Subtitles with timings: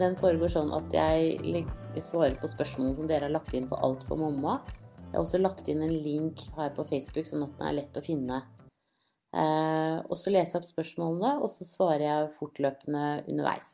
[0.00, 1.64] den foregår sånn at jeg
[2.06, 4.60] svarer på spørsmålene som dere har lagt inn på Alt for mamma.
[5.10, 7.98] Jeg har også lagt inn en link her på Facebook, sånn at den er lett
[7.98, 8.40] å finne.
[9.30, 13.72] Eh, og så leser jeg opp spørsmålene, og så svarer jeg fortløpende underveis.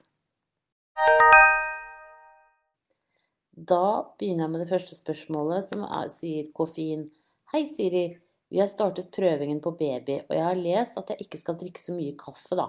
[3.57, 3.85] Da
[4.19, 7.07] begynner jeg med det første spørsmålet, som er, sier koffein.
[7.53, 8.07] Hei, Siri.
[8.53, 11.83] Vi har startet prøvingen på baby, og jeg har lest at jeg ikke skal drikke
[11.83, 12.69] så mye kaffe, da.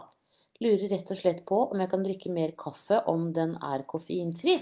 [0.63, 4.55] Lurer rett og slett på om jeg kan drikke mer kaffe om den er koffeinfri,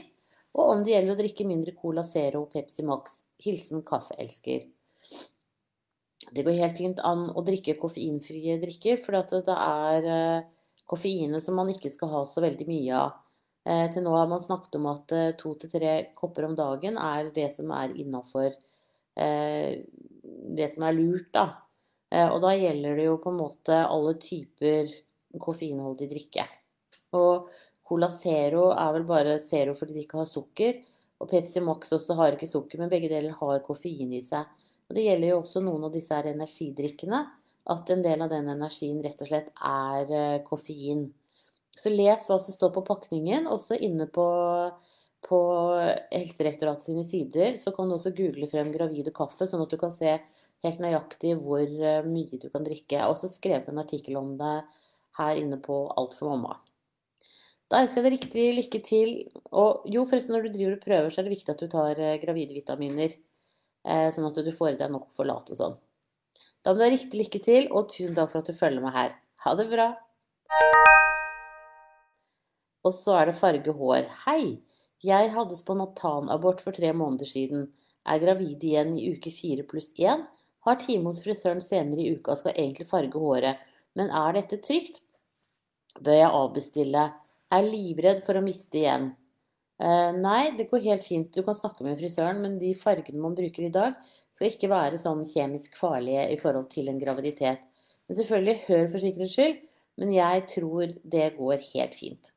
[0.56, 3.22] og om det gjelder å drikke mindre Cola Zero og Pepsi Max.
[3.44, 4.66] Hilsen kaffeelsker.
[6.36, 10.48] Det går helt fint an å drikke koffeinfrie drikker, for det er eh,
[10.90, 13.16] koffeinet som man ikke skal ha så veldig mye av.
[13.66, 17.00] Eh, til nå har man snakket om at eh, to til tre kopper om dagen
[17.00, 18.56] er det som er innafor
[19.16, 21.46] det som er lurt, da.
[22.34, 24.90] Og da gjelder det jo på en måte alle typer
[25.42, 26.46] koffeinholdig drikke.
[27.16, 27.50] Og
[27.86, 30.80] Cola Zero er vel bare Zero fordi de ikke har sukker.
[31.22, 34.48] Og Pepsi Max også har ikke sukker, men begge deler har koffein i seg.
[34.90, 37.22] Og det gjelder jo også noen av disse her energidrikkene.
[37.72, 41.08] At en del av den energien rett og slett er eh, koffein.
[41.76, 44.26] Så les hva som står på pakningen, også inne på,
[45.26, 45.40] på
[46.14, 47.58] Helsedirektoratet sine sider.
[47.62, 50.14] Så kan du også google frem gravide kaffe, sånn at du kan se
[50.66, 52.98] helt nøyaktig hvor eh, mye du kan drikke.
[52.98, 54.56] Jeg har også skrevet en artikkel om det
[55.20, 56.58] her inne på Alt for mamma.
[57.72, 59.14] Da ønsker jeg deg riktig lykke til.
[59.52, 62.02] Og jo, forresten, når du driver og prøver, så er det viktig at du tar
[62.02, 63.16] eh, gravide vitaminer.
[63.86, 65.78] Eh, sånn at du får i deg nok forlat og sånn.
[66.66, 68.96] Da må du ha riktig lykke til, og tusen takk for at du følger meg
[68.96, 69.18] her.
[69.46, 69.90] Ha det bra.
[72.86, 74.08] Og så er det farge hår.
[74.26, 74.62] Hei!
[75.06, 77.68] Jeg hadde spontanabort for tre måneder siden.
[78.06, 80.24] Er gravid igjen i uke fire pluss én
[80.66, 83.62] har time hos frisøren senere i uka skal egentlig farge håret.
[83.98, 85.02] Men er dette trygt?
[86.04, 87.06] Bør jeg avbestille?
[87.56, 89.12] Er livredd for å miste igjen.
[89.76, 91.32] Eh, nei, det går helt fint.
[91.36, 93.98] Du kan snakke med frisøren, men de fargene man bruker i dag,
[94.36, 97.64] skal ikke være sånn kjemisk farlige i forhold til en graviditet.
[98.08, 99.60] Men selvfølgelig, hør for sikkerhets skyld,
[100.00, 102.32] men jeg tror det går helt fint.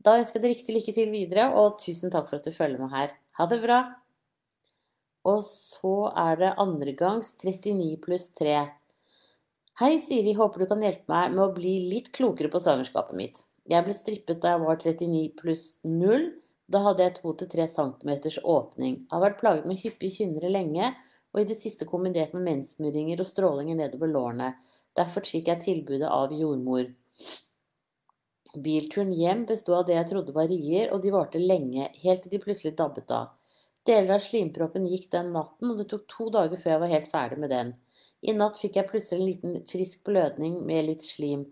[0.00, 2.80] Da ønsker jeg deg riktig lykke til videre, og tusen takk for at du følger
[2.80, 3.16] med her.
[3.38, 3.80] Ha det bra!
[5.28, 8.62] Og så er det andregangs 39 pluss 3.
[9.80, 13.38] Hei, Siri, håper du kan hjelpe meg med å bli litt klokere på svangerskapet mitt.
[13.72, 16.26] Jeg ble strippet da jeg var 39 pluss 0.
[16.68, 18.10] Da hadde jeg 2-3 cm
[18.52, 18.98] åpning.
[18.98, 20.90] Jeg har vært plaget med hyppige kynnere lenge,
[21.32, 24.50] og i det siste kombinert med menssmurringer og strålinger nedover lårene.
[25.00, 26.84] Derfor fikk jeg tilbudet av jordmor.
[28.60, 32.36] Bilturen hjem bestod av det jeg trodde var rier, og de varte lenge, helt til
[32.36, 33.32] de plutselig dabbet av.
[33.88, 37.14] Deler av slimproppen gikk den natten, og det tok to dager før jeg var helt
[37.16, 37.78] ferdig med den.
[38.20, 41.46] I natt fikk jeg plutselig en liten frisk blødning med litt slim.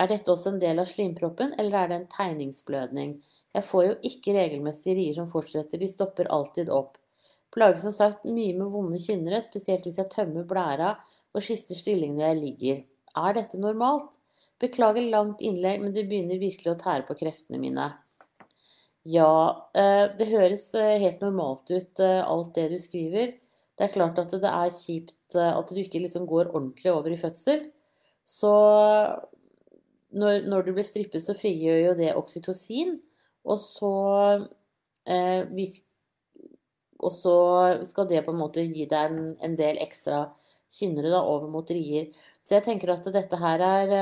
[0.00, 3.18] Er dette også en del av slimproppen, eller er det en tegningsblødning?
[3.54, 6.96] Jeg får jo ikke regelmessige rier som fortsetter, de stopper alltid opp.
[7.54, 10.96] Plager som sagt mye med vonde kynnere, spesielt hvis jeg tømmer blæra
[11.34, 12.80] og skifter stilling når jeg ligger.
[13.14, 14.10] Er dette normalt?
[14.62, 17.92] Beklager langt innlegg, men det begynner virkelig å tære på kreftene mine.
[19.04, 23.34] Ja, eh, det høres eh, helt normalt ut, eh, alt det du skriver.
[23.76, 27.20] Det er klart at det er kjipt at du ikke liksom går ordentlig over i
[27.20, 27.66] fødsel.
[28.24, 28.52] Så
[30.14, 32.96] når, når du blir strippet, så frigjør jo det oksytocin.
[33.44, 33.92] Og så,
[35.10, 35.44] eh,
[37.04, 37.36] og så
[37.84, 40.24] skal det på en måte gi deg en, en del ekstra
[40.74, 42.10] kynnere da, over mot rier.
[42.44, 43.94] Så jeg tenker at dette her er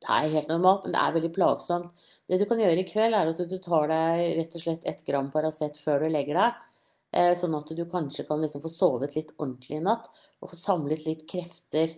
[0.00, 1.90] Det er helt normalt, men det er veldig plagsomt.
[2.30, 5.02] Det du kan gjøre i kveld, er at du tar deg rett og slett ett
[5.04, 6.60] gram Paracet før du legger deg.
[7.10, 10.06] Eh, sånn at du kanskje kan liksom få sovet litt ordentlig i natt
[10.40, 11.96] og få samlet litt krefter.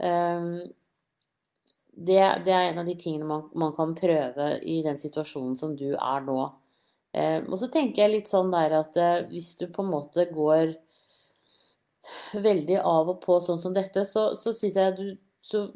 [0.00, 0.62] Ehm,
[1.92, 5.74] det, det er en av de tingene man, man, kan prøve i den situasjonen som
[5.76, 6.38] du er nå.
[7.12, 10.24] Ehm, og så tenker jeg litt sånn der at eh, hvis du på en måte
[10.32, 10.72] går
[12.48, 15.04] veldig av og på sånn som dette, så, så syns jeg du
[15.50, 15.66] så,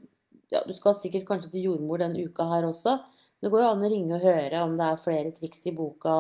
[0.53, 2.97] ja, Du skal sikkert kanskje til jordmor denne uka her også.
[3.43, 6.15] Det går jo an å ringe og høre om det er flere triks i boka,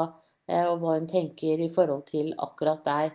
[0.68, 3.14] og hva hun tenker i forhold til akkurat deg.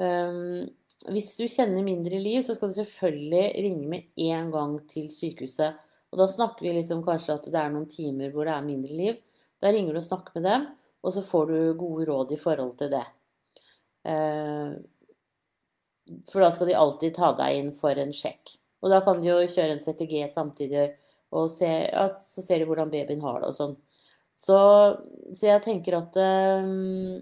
[0.00, 0.68] Um,
[1.10, 5.80] hvis du kjenner mindre liv, så skal du selvfølgelig ringe med en gang til sykehuset.
[6.10, 8.94] Og da snakker vi liksom kanskje at det er noen timer hvor det er mindre
[8.94, 9.18] liv.
[9.62, 10.70] Da ringer du og snakker med dem,
[11.02, 13.04] og så får du gode råd i forhold til det.
[14.06, 14.78] Uh,
[16.30, 18.56] for da skal de alltid ta deg inn for en sjekk.
[18.80, 20.88] Og da kan de jo kjøre en CTG samtidig
[21.36, 23.76] og se, ja, så ser de hvordan babyen har det og sånn.
[24.40, 24.58] Så,
[25.36, 27.20] så jeg tenker at um,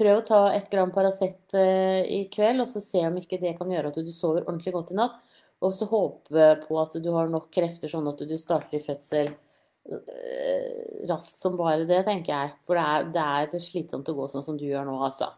[0.00, 3.56] Prøv å ta ett gram Paracet uh, i kveld, og så se om ikke det
[3.58, 5.18] kan gjøre at du sover ordentlig godt i natt.
[5.60, 9.32] Og så håpe på at du har nok krefter sånn at du starter i fødsel
[9.34, 10.78] uh,
[11.10, 12.56] raskt som bare det, tenker jeg.
[12.68, 13.12] For det er,
[13.50, 15.32] det er slitsomt å gå sånn som du gjør nå, altså.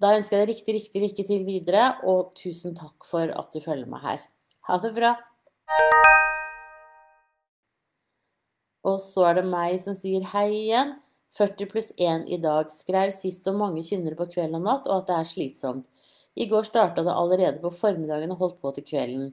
[0.00, 3.62] Da ønsker jeg deg riktig, riktig lykke til videre, og tusen takk for at du
[3.64, 4.28] følger meg her.
[4.68, 5.16] Ha det bra.
[8.84, 10.94] Og så er det meg som sier hei igjen.
[11.34, 12.68] 40 pluss 1 i dag.
[12.70, 15.88] Skrev sist om mange kynnere på kveld og natt, og at det er slitsomt.
[16.34, 19.32] I går starta det allerede på formiddagen og holdt på til kvelden.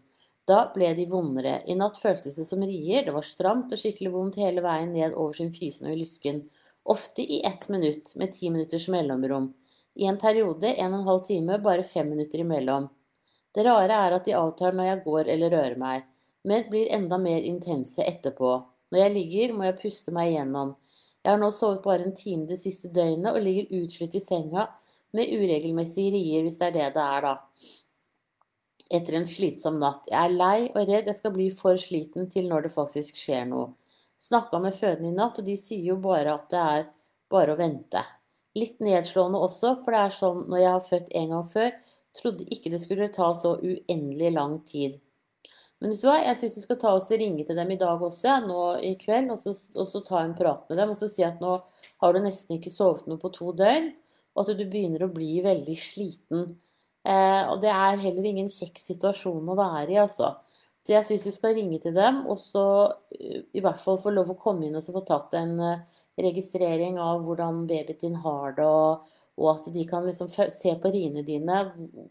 [0.49, 1.59] Da ble de vondere.
[1.69, 5.13] I natt føltes det som rier, det var stramt og skikkelig vondt hele veien ned
[5.13, 6.43] over sin fysen og i lysken.
[6.89, 9.51] Ofte i ett minutt, med ti minutters mellomrom.
[9.95, 12.89] I en periode, en og en halv time, bare fem minutter imellom.
[13.53, 16.05] Det rare er at de avtar når jeg går eller rører meg,
[16.47, 18.55] men blir enda mer intense etterpå.
[18.91, 20.75] Når jeg ligger, må jeg puste meg igjennom.
[21.21, 24.67] Jeg har nå sovet bare en time det siste døgnet og ligger utslitt i senga
[25.15, 27.35] med uregelmessige rier, hvis det er det det er, da.
[28.91, 30.09] Etter en slitsom natt.
[30.11, 33.45] Jeg er lei og redd jeg skal bli for sliten til når det faktisk skjer
[33.47, 33.69] noe.
[34.21, 36.89] Snakka med fødende i natt, og de sier jo bare at det er
[37.31, 38.03] bare å vente.
[38.57, 41.71] Litt nedslående også, for det er sånn når jeg har født en gang før,
[42.17, 44.99] trodde ikke det skulle ta så uendelig lang tid.
[45.81, 48.03] Men vet du hva, jeg syns du skal ta og ringe til dem i dag
[48.05, 50.99] også, ja, nå i kveld, og så, og så, ta en prat med dem og
[50.99, 51.55] så si at nå
[52.03, 53.89] har du nesten ikke sovet noe på to døgn,
[54.35, 56.51] og at du begynner å bli veldig sliten.
[57.01, 60.35] Eh, og det er heller ingen kjekk situasjon å være i, altså.
[60.81, 64.13] Så jeg syns du skal ringe til dem, og så uh, i hvert fall få
[64.13, 68.55] lov å komme inn og få tatt en uh, registrering av hvordan babyen din har
[68.57, 71.63] det, og, og at de kan liksom se på riene dine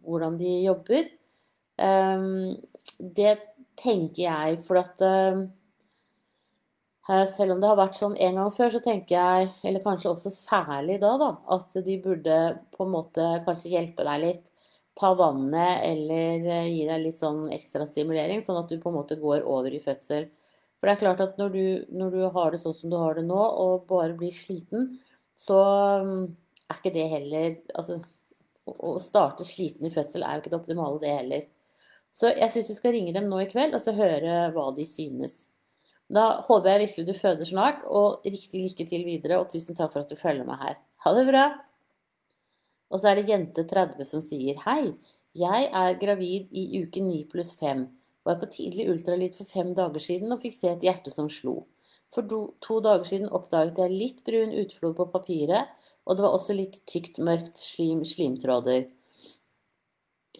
[0.06, 1.10] hvordan de jobber.
[1.80, 2.54] Um,
[2.98, 3.34] det
[3.80, 5.42] tenker jeg, for at uh,
[7.30, 10.32] selv om det har vært sånn en gang før, så tenker jeg, eller kanskje også
[10.34, 12.38] særlig da, da, at de burde
[12.76, 14.50] på en måte kanskje hjelpe deg litt.
[14.98, 19.00] Ta vannet eller uh, gi deg litt sånn ekstra stimulering, sånn at du på en
[19.00, 20.28] måte går over i fødsel.
[20.80, 23.18] For det er klart at når du, når du har det sånn som du har
[23.18, 24.94] det nå, og bare blir sliten,
[25.36, 25.60] så
[26.70, 28.00] er ikke det heller Altså,
[28.70, 31.46] å starte sliten i fødsel er jo ikke det optimale, det heller.
[32.14, 34.86] Så jeg syns du skal ringe dem nå i kveld og så høre hva de
[34.88, 35.46] synes.
[36.10, 39.92] Da håper jeg virkelig du føder snart, og riktig lykke til videre, og tusen takk
[39.92, 40.78] for at du følger meg her.
[41.06, 41.44] Ha det bra!
[42.90, 44.90] Og så er det jente 30 som sier hei,
[45.38, 47.84] jeg er gravid i uke 9 pluss 5.
[48.26, 51.68] Var på tidlig ultralyd for fem dager siden og fikk se et hjerte som slo.
[52.10, 55.70] For to dager siden oppdaget jeg litt brun utflod på papiret,
[56.02, 58.88] og det var også litt tykt, mørkt slim, slimtråder.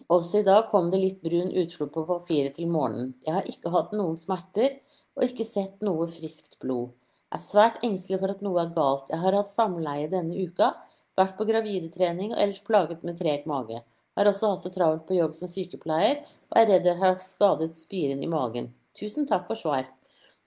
[0.09, 3.13] Også i dag kom det litt brun utflod på papiret til morgenen.
[3.25, 4.79] Jeg har ikke hatt noen smerter
[5.17, 6.93] og ikke sett noe friskt blod.
[7.31, 9.11] Jeg er svært engstelig for at noe er galt.
[9.11, 10.73] Jeg har hatt samleie denne uka,
[11.19, 13.81] vært på gravidetrening og ellers plaget med treg mage.
[14.17, 17.71] Har også hatt det travelt på jobb som sykepleier og er redd jeg har skadet
[17.77, 18.71] spiren i magen.
[18.97, 19.87] Tusen takk for svar.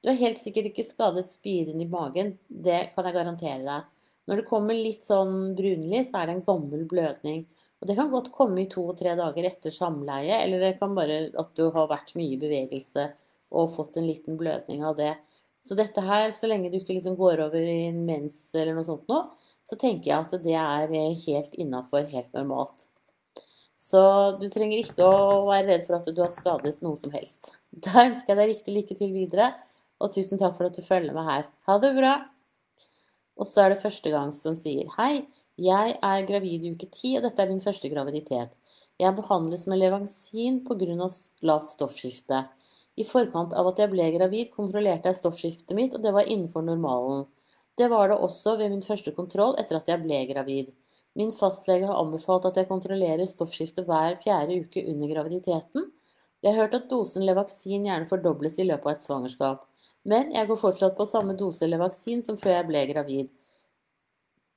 [0.04, 3.86] Du har helt sikkert ikke skadet spiren i magen, det kan jeg garantere deg.
[4.28, 7.46] Når det kommer litt sånn brunlig, så er det en gammel blødning.
[7.84, 11.50] Og det kan godt komme i to-tre dager etter samleie, eller det kan bare at
[11.52, 13.10] du har vært mye i bevegelse
[13.52, 15.10] og fått en liten blødning av det.
[15.60, 18.88] Så dette her, så lenge du ikke liksom går over i en mens eller noe
[18.88, 19.20] sånt nå,
[19.68, 22.88] så tenker jeg at det er helt innafor, helt normalt.
[23.76, 24.00] Så
[24.40, 27.52] du trenger ikke å være redd for at du har skadet noe som helst.
[27.68, 29.52] Da ønsker jeg deg riktig lykke til videre,
[30.00, 31.52] og tusen takk for at du følger med her.
[31.68, 32.16] Ha det bra!
[33.36, 35.26] Og så er det første gang som sier hei.
[35.54, 38.50] Jeg er gravid i uke ti, og dette er min første graviditet.
[38.98, 41.06] Jeg behandles med levansin pga.
[41.42, 42.40] lavt stoffskifte.
[42.96, 46.62] I forkant av at jeg ble gravid, kontrollerte jeg stoffskiftet mitt, og det var innenfor
[46.62, 47.26] normalen.
[47.78, 50.74] Det var det også ved min første kontroll etter at jeg ble gravid.
[51.14, 55.86] Min fastlege har anbefalt at jeg kontrollerer stoffskiftet hver fjerde uke under graviditeten.
[56.42, 59.62] Jeg har hørt at dosen Levaksin gjerne fordobles i løpet av et svangerskap.
[60.02, 63.30] Men jeg går fortsatt på samme dose Levaksin som før jeg ble gravid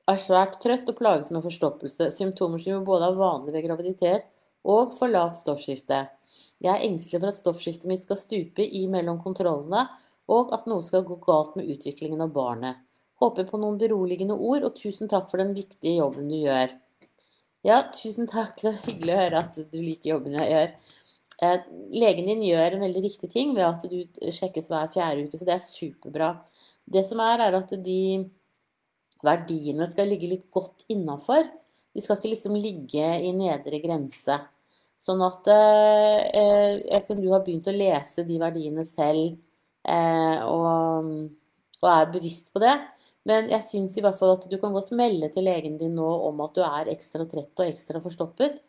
[0.07, 4.27] er svært trøtt og plages med forstoppelse, symptomer som jo både er vanlig ved graviditet
[4.67, 6.05] og for lavt stoffskifte.
[6.63, 9.85] Jeg er engstelig for at stoffskiftet mitt skal stupe i mellom kontrollene,
[10.27, 12.81] og at noe skal gå galt med utviklingen av barnet.
[13.21, 16.73] Håper på noen beroligende ord, og tusen takk for den viktige jobben du gjør.
[17.65, 18.59] Ja, tusen takk.
[18.61, 20.75] Det er hyggelig å høre at du liker jobben jeg gjør.
[21.47, 23.97] Eh, legen din gjør en veldig riktig ting ved at du
[24.33, 26.29] sjekkes hver fjerde uke, så det er superbra.
[26.87, 28.01] Det som er, er at de
[29.25, 31.47] verdiene skal ligge litt godt innafor.
[31.95, 34.37] De skal ikke liksom ligge i nedre grense.
[35.01, 38.85] Sånn at eh, eh, Jeg vet ikke om du har begynt å lese de verdiene
[38.87, 39.35] selv
[39.85, 41.11] eh, og,
[41.81, 42.75] og, er bevisst på det.
[43.27, 46.07] Men jeg syns i hvert fall at du kan godt melde til legen din nå
[46.29, 48.61] om at du er ekstra trett og ekstra forstoppet.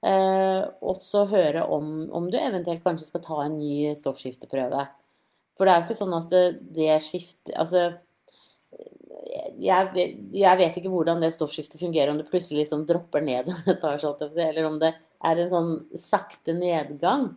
[0.00, 4.86] Eh, og så høre om, om, du eventuelt kanskje skal ta en ny stoffskifteprøve.
[5.58, 7.82] For det er jo ikke sånn at det, det skifter Altså,
[9.60, 14.64] jeg, jeg, vet ikke hvordan det stoffskiftet fungerer, om det plutselig liksom dropper ned eller
[14.68, 17.30] om det er en sånn sakte nedgang.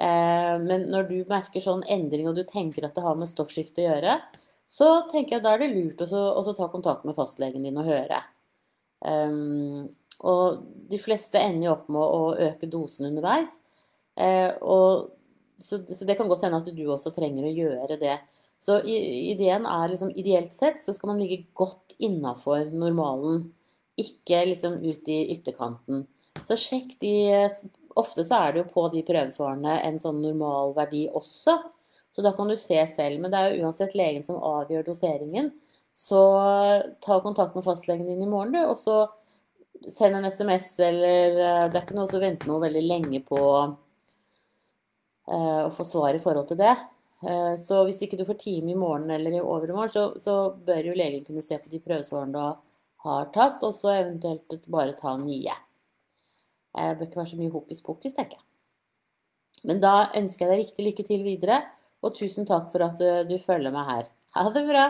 [0.00, 3.84] Eh, men når du merker sånn endring, og du tenker at det har med stoffskifte
[3.84, 4.18] å gjøre,
[4.72, 8.22] så tenker jeg da er det lurt å ta kontakt med fastlegen din og høre.
[9.02, 9.90] Um,
[10.22, 13.58] og de fleste ender jo opp med å øke dosen underveis.
[14.16, 15.10] Eh, og,
[15.60, 18.16] så, det kan godt hende at du også trenger å gjøre det.
[18.62, 23.48] Så ideen er liksom ideelt sett så skal man ligge godt innafor normalen.
[23.98, 26.06] Ikke liksom ut i ytterkanten.
[26.46, 27.14] Så sjekk de
[27.92, 31.58] Ofte så er det jo på de prøvesvarene en sånn normal verdi også.
[32.12, 33.20] Så da kan du se selv.
[33.20, 35.50] Men det er jo uansett legen som avgjør doseringen.
[35.92, 36.20] Så
[37.04, 38.62] ta kontakt med fastlegen din i morgen, du.
[38.64, 38.96] Og så
[39.92, 43.40] send en SMS, eller eh, Det er ikke noe å vente noe veldig lenge på
[45.28, 46.76] uh, å få svar i forhold til det.
[47.22, 50.36] Uh, så hvis ikke du får time i morgen eller i overmorgen, så, så
[50.66, 52.72] bør jo legen kunne se på de prøvesvarene du
[53.06, 55.54] har tatt, og så eventuelt bare ta nye.
[56.72, 58.46] Det bør ikke være så mye hokus pokus, tenker jeg.
[59.68, 61.60] Men da ønsker jeg deg riktig lykke til videre,
[62.02, 64.10] og tusen takk for at du følger meg her.
[64.34, 64.86] Ha det bra!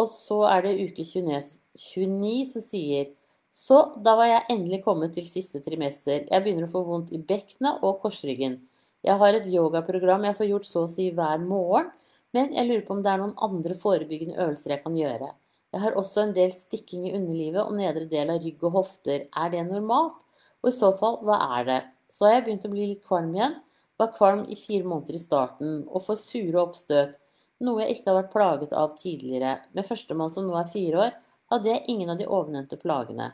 [0.00, 3.12] Og så er det uke 29 som sier
[3.54, 6.24] Så da var jeg endelig kommet til siste trimester.
[6.26, 8.58] Jeg begynner å få vondt i bekkenet og korsryggen.
[9.06, 11.92] Jeg har et yogaprogram jeg får gjort så å si hver morgen,
[12.34, 15.28] men jeg lurer på om det er noen andre forebyggende øvelser jeg kan gjøre.
[15.74, 19.28] Jeg har også en del stikking i underlivet og nedre del av rygg og hofter.
[19.30, 20.24] Er det normalt?
[20.64, 21.78] Og i så fall, hva er det?
[22.10, 23.56] Så har jeg begynt å bli litt kvalm igjen.
[24.02, 27.14] Var kvalm i fire måneder i starten og får sure oppstøt
[27.62, 29.56] noe jeg ikke har vært plaget av tidligere.
[29.74, 31.16] Med førstemann som nå er fire år,
[31.54, 33.30] hadde jeg ingen av de ovennevnte plagene.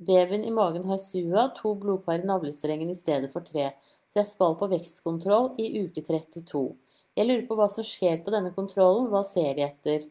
[0.00, 3.66] Babyen i magen har SUA, to blodpar i navlestrengen i stedet for tre,
[4.08, 6.62] så jeg skal på vekstkontroll i uke 32.
[7.18, 10.06] Jeg lurer på hva som skjer på denne kontrollen, hva ser de etter?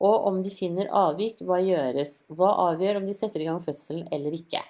[0.00, 2.22] Og om de finner avvik, hva gjøres?
[2.32, 4.62] Hva avgjør om de setter i gang fødselen eller ikke?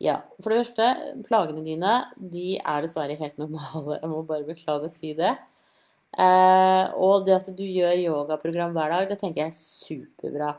[0.00, 0.88] Ja, for det første,
[1.26, 3.98] plagene dine de er dessverre helt normale.
[3.98, 5.34] Jeg må bare beklage å si det.
[6.14, 10.54] Eh, og det at du gjør yogaprogram hver dag, det tenker jeg er superbra.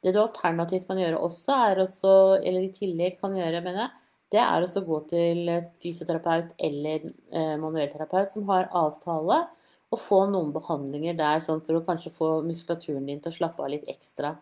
[0.00, 3.96] Det du alternativt kan gjøre også, også, eller i tillegg kan gjøre, mener jeg,
[4.30, 5.48] det er å gå til
[5.82, 9.42] fysioterapeut eller eh, manuellterapeut som har avtale,
[9.90, 13.64] og få noen behandlinger der sånn for å kanskje få muskulaturen din til å slappe
[13.64, 14.36] av litt ekstra.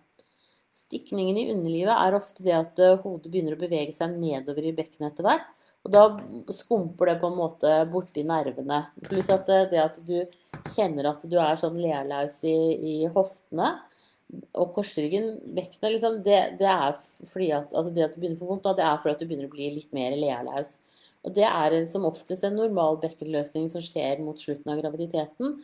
[0.69, 4.75] Stikningen i underlivet er ofte det at eh, hodet begynner å bevege seg nedover i
[4.77, 5.49] bekkenet etter hvert.
[5.87, 6.03] Og da
[6.53, 8.83] skumper det på en måte borti nervene.
[9.07, 10.19] Pluss at det, det, at du
[10.75, 13.77] kjenner at du er sånn lealaus i, i hoftene
[14.29, 16.99] og korsryggen, bekkenet, liksom, det, det, er
[17.31, 19.23] fordi at, altså det at du begynner å få vondt, da, det er fordi at
[19.23, 20.77] du begynner å bli litt mer lealaus.
[21.27, 25.59] Og det er som oftest en normal bekkenløsning som skjer mot slutten av graviditeten,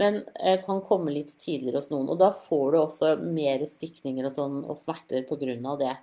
[0.00, 2.10] men eh, kan komme litt tidligere hos noen.
[2.12, 5.76] Og da får du også mer stikninger og, sånn, og smerter pga.
[5.80, 5.96] det.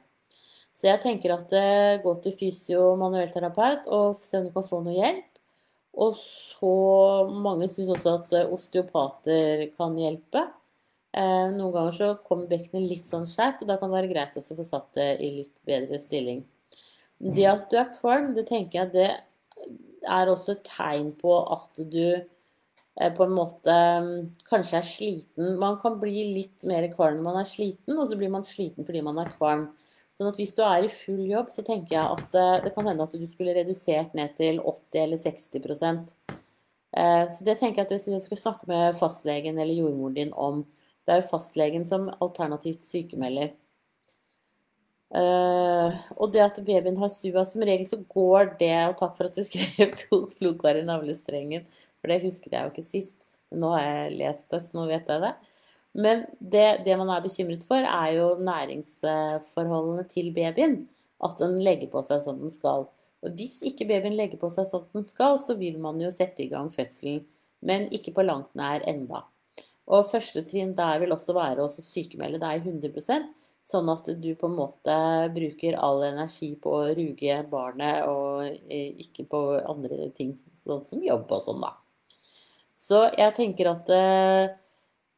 [0.78, 4.68] Så jeg tenker at eh, gå til fysio- og manuellterapeut og se om du kan
[4.68, 5.26] få noe hjelp.
[5.98, 6.74] Og så
[7.34, 10.46] Mange syns også at eh, osteopater kan hjelpe.
[11.18, 14.38] Eh, noen ganger så kommer bekkenet litt sånn skjevt, og da kan det være greit
[14.38, 16.44] også å få satt det i litt bedre stilling.
[17.18, 19.10] Det at du er kvalm, det tenker jeg det
[20.06, 22.20] er også et tegn på at du
[22.98, 24.14] på en måte mm,
[24.50, 25.58] kanskje er sliten.
[25.62, 28.88] Man kan bli litt mer kvalm når man er sliten, og så blir man sliten
[28.88, 29.68] fordi man er kvalm.
[30.18, 32.88] Sånn at hvis du er i full jobb, så tenker jeg at eh, det kan
[32.90, 35.60] hende at du skulle redusert ned til 80 eller 60
[36.98, 40.66] eh, Så det tenker jeg at jeg skulle snakke med fastlegen eller jordmoren din om.
[41.08, 43.54] Det er jo fastlegen som alternativt sykemelder.
[45.08, 49.30] Uh, og det at babyen har SUA, som regel så går det Og takk for
[49.30, 51.64] at du skrev to blodkar i navlestrengen,
[52.02, 53.16] for det husket jeg jo ikke sist.
[53.56, 55.32] Nå har jeg lest det, så nå vet jeg det.
[55.98, 60.82] Men det, det, man er bekymret for, er jo næringsforholdene til babyen.
[61.24, 62.86] At den legger på seg som den skal.
[63.26, 66.44] Og hvis ikke babyen legger på seg som den skal, så vil man jo sette
[66.44, 67.24] i gang fødselen.
[67.66, 69.24] Men ikke på langt nær enda.
[69.88, 73.34] Og første trinn der vil også være å sykemelde deg 100%
[73.68, 74.94] Sånn at du på en måte
[75.36, 81.02] bruker all energi på å ruge barnet, og eh, ikke på andre ting sånn som
[81.04, 81.74] jobb og sånn, da.
[82.80, 83.92] Så jeg tenker at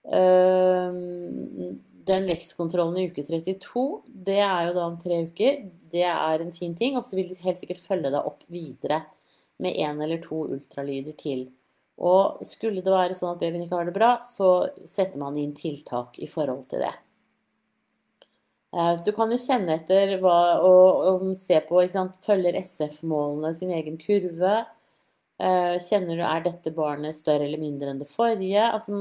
[0.07, 5.63] Ehm, den vekstkontrollen i uke 32, det er jo da om tre uker.
[5.91, 6.97] Det er en fin ting.
[6.97, 9.03] Og så vil de helt sikkert følge deg opp videre
[9.59, 11.49] med én eller to ultralyder til.
[11.99, 15.51] Og skulle det være sånn at babyen ikke har det bra, så setter man inn
[15.57, 16.93] tiltak i forhold til det.
[18.71, 23.51] Eh, du kan jo kjenne etter hva, og, og se på ikke sant, Følger SF-målene
[23.57, 24.61] sin egen kurve?
[25.39, 28.63] Eh, kjenner du er dette barnet større eller mindre enn det forrige?
[28.63, 28.95] Altså,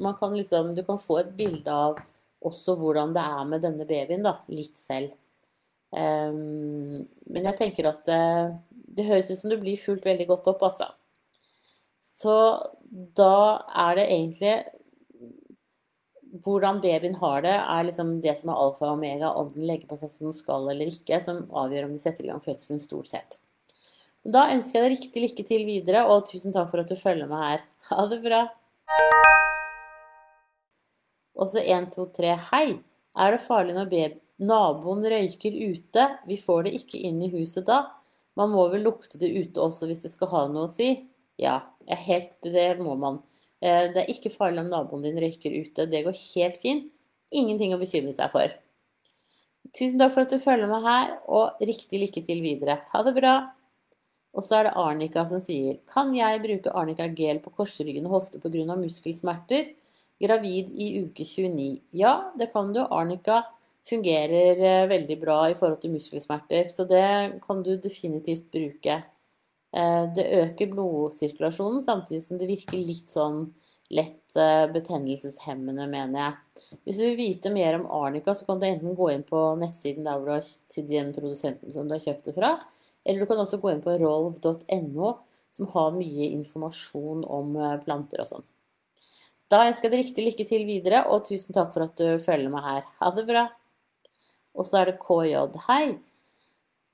[0.00, 2.00] man kan liksom, du kan få et bilde av
[2.42, 5.14] også hvordan det er med denne babyen, da, litt selv.
[5.92, 8.22] Um, men jeg tenker at det,
[8.96, 10.88] det høres ut som du blir fulgt veldig godt opp, altså.
[12.22, 12.36] Så
[13.18, 13.34] da
[13.84, 14.56] er det egentlig
[16.42, 19.90] hvordan babyen har det, er liksom det som er alfa og omega, om den legger
[19.90, 22.80] på seg som den skal eller ikke, som avgjør om de setter i gang fødselen
[22.80, 23.36] stort sett.
[24.22, 27.28] Da ønsker jeg deg riktig lykke til videre, og tusen takk for at du følger
[27.28, 27.64] meg her.
[27.90, 28.42] Ha det bra.
[31.36, 32.36] Og så 1, 2, 3.
[32.52, 32.66] Hei!
[33.18, 36.06] Er det farlig når naboen røyker ute?
[36.30, 37.82] Vi får det ikke inn i huset da.
[38.38, 40.94] Man må vel lukte det ute også hvis det skal ha noe å si?
[41.40, 43.20] Ja, helt, det må man.
[43.62, 45.86] Eh, det er ikke farlig om naboen din røyker ute.
[45.90, 46.90] Det går helt fint.
[47.32, 48.52] Ingenting å bekymre seg for.
[49.72, 52.80] Tusen takk for at du følger meg her, og riktig lykke til videre.
[52.92, 53.36] Ha det bra!
[54.32, 58.14] Og så er det Arnika som sier Kan jeg bruke Arnika gel på korsryggen og
[58.16, 58.76] hofte pga.
[58.80, 59.74] muskelsmerter?
[60.22, 61.82] Gravid i uke 29.
[61.90, 62.80] Ja, det kan du.
[62.80, 63.42] Arnika
[63.88, 69.02] fungerer eh, veldig bra i forhold til muskelsmerter, så det kan du definitivt bruke.
[69.72, 73.46] Eh, det øker blodsirkulasjonen, samtidig som det virker litt sånn
[73.92, 76.76] lett eh, betennelseshemmende, mener jeg.
[76.84, 80.08] Hvis du vil vite mer om arnika, så kan du enten gå inn på nettsiden
[80.08, 82.54] der du har til den produsenten som du har kjøpt det fra,
[83.04, 85.16] eller du kan også gå inn på rolv.no,
[85.52, 88.46] som har mye informasjon om planter og sånn.
[89.52, 92.52] Da ønsker jeg deg riktig lykke til videre, og tusen takk for at du følger
[92.52, 92.86] meg her.
[93.02, 93.48] Ha det bra!
[94.56, 95.34] Og så er det KJ.
[95.66, 96.11] Hei!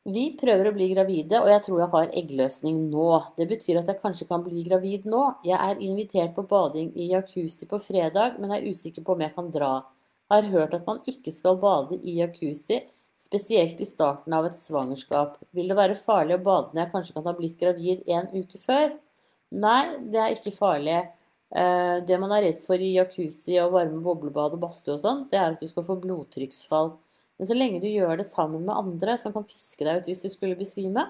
[0.09, 3.09] Vi prøver å bli gravide, og jeg tror jeg har eggløsning nå.
[3.37, 5.25] Det betyr at jeg kanskje kan bli gravid nå.
[5.45, 9.35] Jeg er invitert på bading i jacuzzi på fredag, men er usikker på om jeg
[9.35, 9.73] kan dra.
[10.33, 12.81] Har hørt at man ikke skal bade i jacuzzi,
[13.19, 15.37] spesielt i starten av et svangerskap.
[15.53, 18.61] Vil det være farlig å bade når jeg kanskje kan ha blitt gravid en uke
[18.63, 18.95] før?
[19.61, 21.03] Nei, det er ikke farlig.
[21.49, 25.23] Eh, det man er redd for i jacuzzi og varme boblebad og badstue og sånn,
[25.29, 26.95] det er at du skal få blodtrykksfall.
[27.39, 30.25] Men så lenge du gjør det sammen med andre som kan fiske deg ut hvis
[30.25, 31.05] du skulle besvime,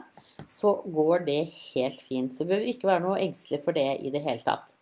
[0.45, 1.39] så går det
[1.73, 2.35] helt fint.
[2.35, 4.75] Så du behøver ikke være noe engstelig for det i det hele tatt.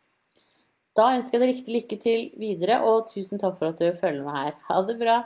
[0.97, 4.25] Da ønsker jeg deg riktig lykke til videre, og tusen takk for at du følger
[4.27, 4.59] meg her.
[4.71, 5.21] Ha det bra.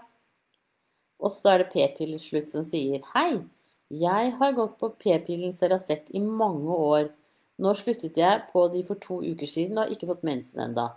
[1.20, 3.40] Og så er det p-piller slutt som sier Hei,
[3.90, 7.09] jeg har gått på p-pillen Seracet i mange år.
[7.61, 10.90] Nå sluttet jeg på de for to uker siden og har ikke fått mensen enda.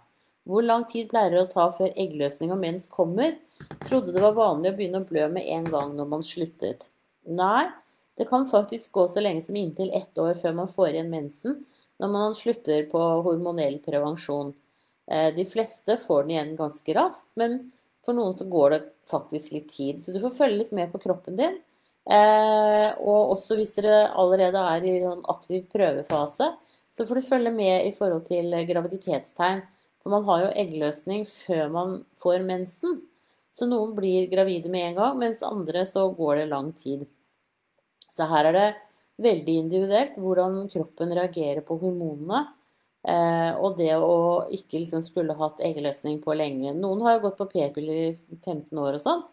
[0.48, 3.38] Hvor lang tid pleier det å ta før eggløsning og mens kommer?
[3.84, 6.90] Trodde det var vanlig å begynne å blø med en gang når man sluttet.
[7.30, 7.68] Nei,
[8.18, 11.62] det kan faktisk gå så lenge som inntil ett år før man får igjen mensen
[12.02, 14.52] når man slutter på hormonell prevensjon.
[15.12, 17.60] Eh, de fleste får den igjen ganske raskt, men
[18.04, 20.02] for noen så går det faktisk litt tid.
[20.04, 21.60] Så du får følge litt med på kroppen din.
[22.04, 26.50] Eh, og også hvis dere allerede er i en aktiv prøvefase,
[26.94, 29.64] så får du følge med i forhold til graviditetstegn.
[30.04, 33.00] For man har jo eggløsning før man får mensen.
[33.54, 37.06] Så noen blir gravide med en gang, mens andre så går det lang tid.
[38.10, 38.70] Så her er det
[39.22, 42.48] veldig individuelt hvordan kroppen reagerer på hormonene.
[43.04, 46.72] Eh, og det å ikke liksom skulle hatt eggløsning på lenge.
[46.78, 49.24] Noen har jo gått på p-piller i 15 år og sånn.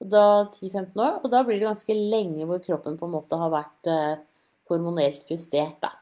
[0.00, 3.52] Da 10-15 år, og da blir det ganske lenge hvor kroppen på en måte har
[3.52, 4.22] vært eh,
[4.72, 5.76] hormonelt justert.
[5.84, 5.92] da.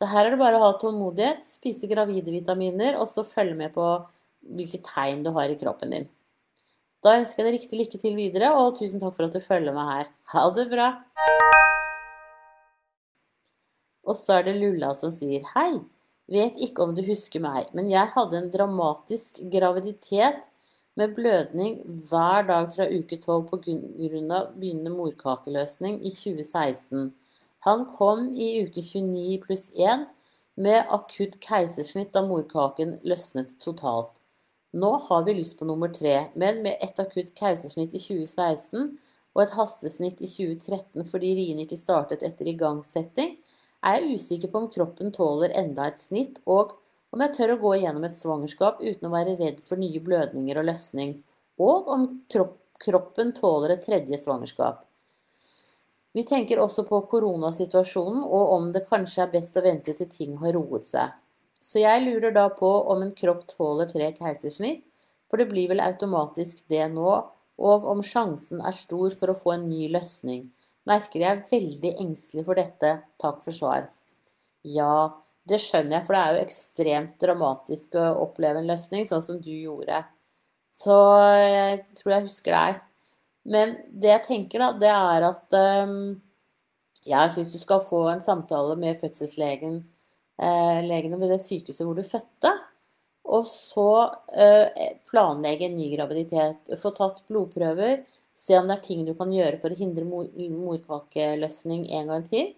[0.00, 3.74] Så her er det bare å ha tålmodighet, spise gravide vitaminer, og så følge med
[3.76, 3.84] på
[4.56, 6.08] hvilke tegn du har i kroppen din.
[7.06, 9.74] Da ønsker jeg deg riktig lykke til videre, og tusen takk for at du følger
[9.76, 10.08] meg her.
[10.32, 10.86] Ha det bra!
[14.02, 15.76] Og så er det Lulla som sier hei.
[16.26, 20.42] Vet ikke om du husker meg, men jeg hadde en dramatisk graviditet
[20.98, 21.78] med blødning
[22.10, 23.78] hver dag fra uke 12 pga.
[24.58, 27.12] begynnende morkakeløsning i 2016.
[27.70, 30.08] Han kom i uke 29 pluss 1
[30.58, 34.16] med akutt keisersnitt da morkaken løsnet totalt.
[34.76, 38.90] Nå har vi lyst på nummer tre, men med et akutt keisersnitt i 2016
[39.36, 43.38] og et hastesnitt i 2013 fordi riene ikke startet etter igangsetting,
[43.80, 46.76] er jeg usikker på om kroppen tåler enda et snitt, og
[47.14, 50.60] om jeg tør å gå igjennom et svangerskap uten å være redd for nye blødninger
[50.60, 51.18] og løsning,
[51.56, 54.82] og om kroppen tåler et tredje svangerskap.
[56.16, 60.36] Vi tenker også på koronasituasjonen og om det kanskje er best å vente til ting
[60.40, 61.16] har roet seg.
[61.66, 64.84] Så jeg lurer da på om en kropp tåler tre keisersnitt,
[65.26, 67.14] for det blir vel automatisk det nå,
[67.56, 70.44] og om sjansen er stor for å få en ny løsning.
[70.86, 72.92] Merker jeg er veldig engstelig for dette.
[73.18, 73.88] Takk for svar.
[74.62, 75.16] Ja,
[75.50, 79.40] det skjønner jeg, for det er jo ekstremt dramatisk å oppleve en løsning, sånn som
[79.42, 80.04] du gjorde.
[80.70, 80.94] Så
[81.40, 82.80] jeg tror jeg husker deg.
[83.56, 85.98] Men det jeg tenker, da, det er at um,
[87.06, 89.80] jeg syns du skal få en samtale med fødselslegen
[90.36, 92.52] fastlegen ved det sykehuset hvor du fødte.
[93.26, 93.88] Og så
[94.38, 96.70] eh, planlegge en ny graviditet.
[96.80, 98.04] Få tatt blodprøver.
[98.36, 102.26] Se om det er ting du kan gjøre for å hindre mor morkakeløsning en gang
[102.28, 102.52] til.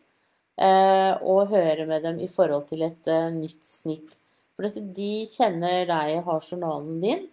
[0.58, 4.16] Eh, og høre med dem i forhold til et eh, nytt snitt.
[4.58, 7.28] For at de kjenner deg, har journalen din,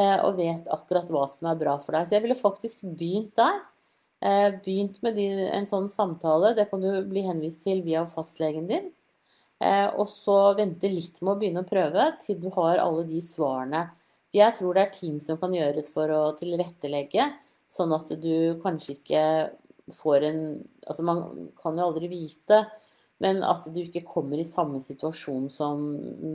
[0.00, 2.06] og vet akkurat hva som er bra for deg.
[2.08, 3.58] Så jeg ville faktisk begynt der.
[4.64, 6.54] Begynt med en sånn samtale.
[6.56, 8.88] Det kan du bli henvist til via fastlegen din.
[9.60, 13.20] Eh, og så vente litt med å begynne å prøve til du har alle de
[13.24, 13.88] svarene.
[14.32, 17.26] Jeg tror det er ting som kan gjøres for å tilrettelegge,
[17.70, 19.24] sånn at du kanskje ikke
[19.94, 20.44] får en
[20.90, 22.64] Altså man kan jo aldri vite,
[23.22, 25.82] men at du ikke kommer i samme situasjon som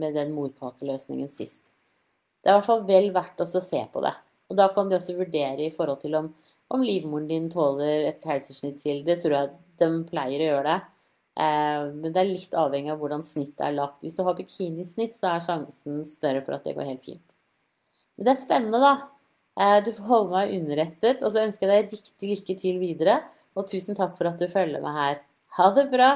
[0.00, 1.74] med den morkakeløsningen sist.
[2.40, 4.14] Det er i hvert fall vel verdt å se på det.
[4.48, 6.30] Og da kan de også vurdere i forhold til om,
[6.72, 9.02] om livmoren din tåler et keisersnitt til.
[9.04, 10.78] Det tror jeg de pleier å gjøre det.
[11.36, 14.00] Eh, men det er litt avhengig av hvordan snittet er lagt.
[14.04, 17.36] Hvis du har bikinisnitt, så er sjansen større for at det går helt fint.
[18.16, 18.94] Men det er spennende, da.
[19.60, 23.20] Eh, du får holde meg underrettet, og så ønsker jeg deg riktig lykke til videre.
[23.56, 25.20] Og tusen takk for at du følger meg her.
[25.60, 26.10] Ha det bra!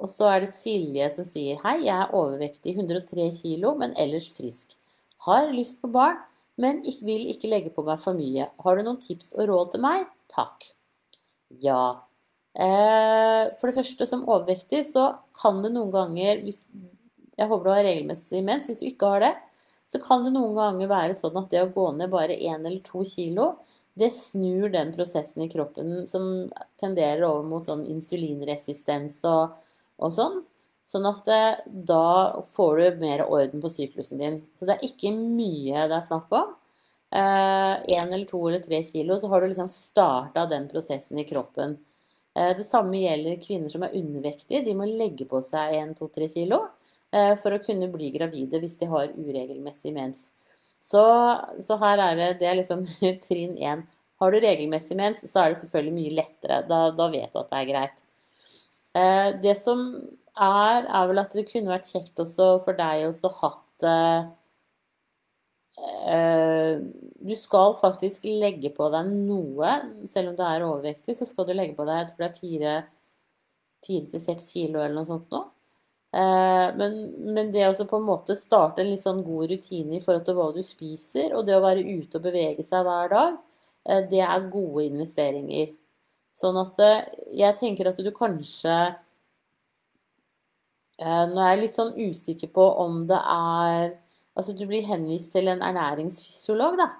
[0.00, 4.30] Og så er det Silje som sier Hei, jeg er overvektig, 103 kilo, men ellers
[4.32, 4.72] frisk.
[5.26, 6.16] Har lyst på barn,
[6.60, 8.48] men vil ikke legge på meg for mye.
[8.64, 10.08] Har du noen tips og råd til meg?
[10.32, 10.72] Takk.
[11.50, 12.06] Ja.
[12.54, 15.10] Eh, for det første, som overvektig, så
[15.40, 16.64] kan det noen ganger hvis,
[17.38, 18.66] Jeg håper du har regelmessig mens.
[18.68, 19.34] Hvis du ikke har det,
[19.90, 22.82] så kan det noen ganger være sånn at det å gå ned bare én eller
[22.84, 23.54] to kilo,
[23.98, 29.56] det snur den prosessen i kroppen som tenderer over mot sånn insulinresistens og,
[29.98, 30.42] og sånn.
[30.90, 34.40] Sånn at eh, da får du mer orden på syklusen din.
[34.58, 36.54] Så det er ikke mye det er snakk om
[37.12, 41.24] én eh, eller to eller tre kilo, så har du liksom starta den prosessen i
[41.24, 41.78] kroppen.
[42.34, 44.62] Eh, det samme gjelder kvinner som er undervektige.
[44.64, 46.60] De må legge på seg 1-2-3 kilo
[47.12, 50.28] eh, for å kunne bli gravide hvis de har uregelmessig mens.
[50.80, 51.02] Så,
[51.60, 52.86] så her er det, det er liksom
[53.26, 53.82] trinn én.
[54.20, 56.62] Har du regelmessig mens, så er det selvfølgelig mye lettere.
[56.70, 58.00] Da, da vet du at det er greit.
[59.40, 59.84] Det som
[60.34, 63.86] er, er vel at det kunne vært kjekt også for deg å hatt
[65.80, 69.70] du skal faktisk legge på deg noe.
[70.08, 72.40] Selv om du er overvektig, så skal du legge på deg jeg tror det er
[72.40, 72.74] fire,
[73.86, 75.42] fire til seks kilo eller noe sånt nå.
[76.10, 76.96] Eh, men,
[77.34, 80.36] men, det å på en måte starte en litt sånn god rutine i forhold til
[80.38, 83.36] hva du spiser, og det å være ute og bevege seg hver dag,
[83.86, 85.70] eh, det er gode investeringer.
[86.34, 86.78] Sånn at
[87.36, 88.74] jeg tenker at du kanskje
[91.00, 93.94] Nå er jeg litt sånn usikker på om det er
[94.38, 96.90] Altså du blir henvist til en ernæringsfysiolog, da.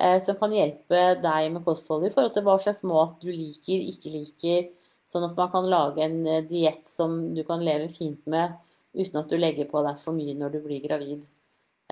[0.00, 3.82] Eh, som kan hjelpe deg med kostholdet i forhold til hva slags mat du liker,
[3.92, 4.70] ikke liker.
[5.08, 8.56] Sånn at man kan lage en eh, diett som du kan leve fint med
[8.96, 11.26] uten at du legger på deg for mye når du blir gravid.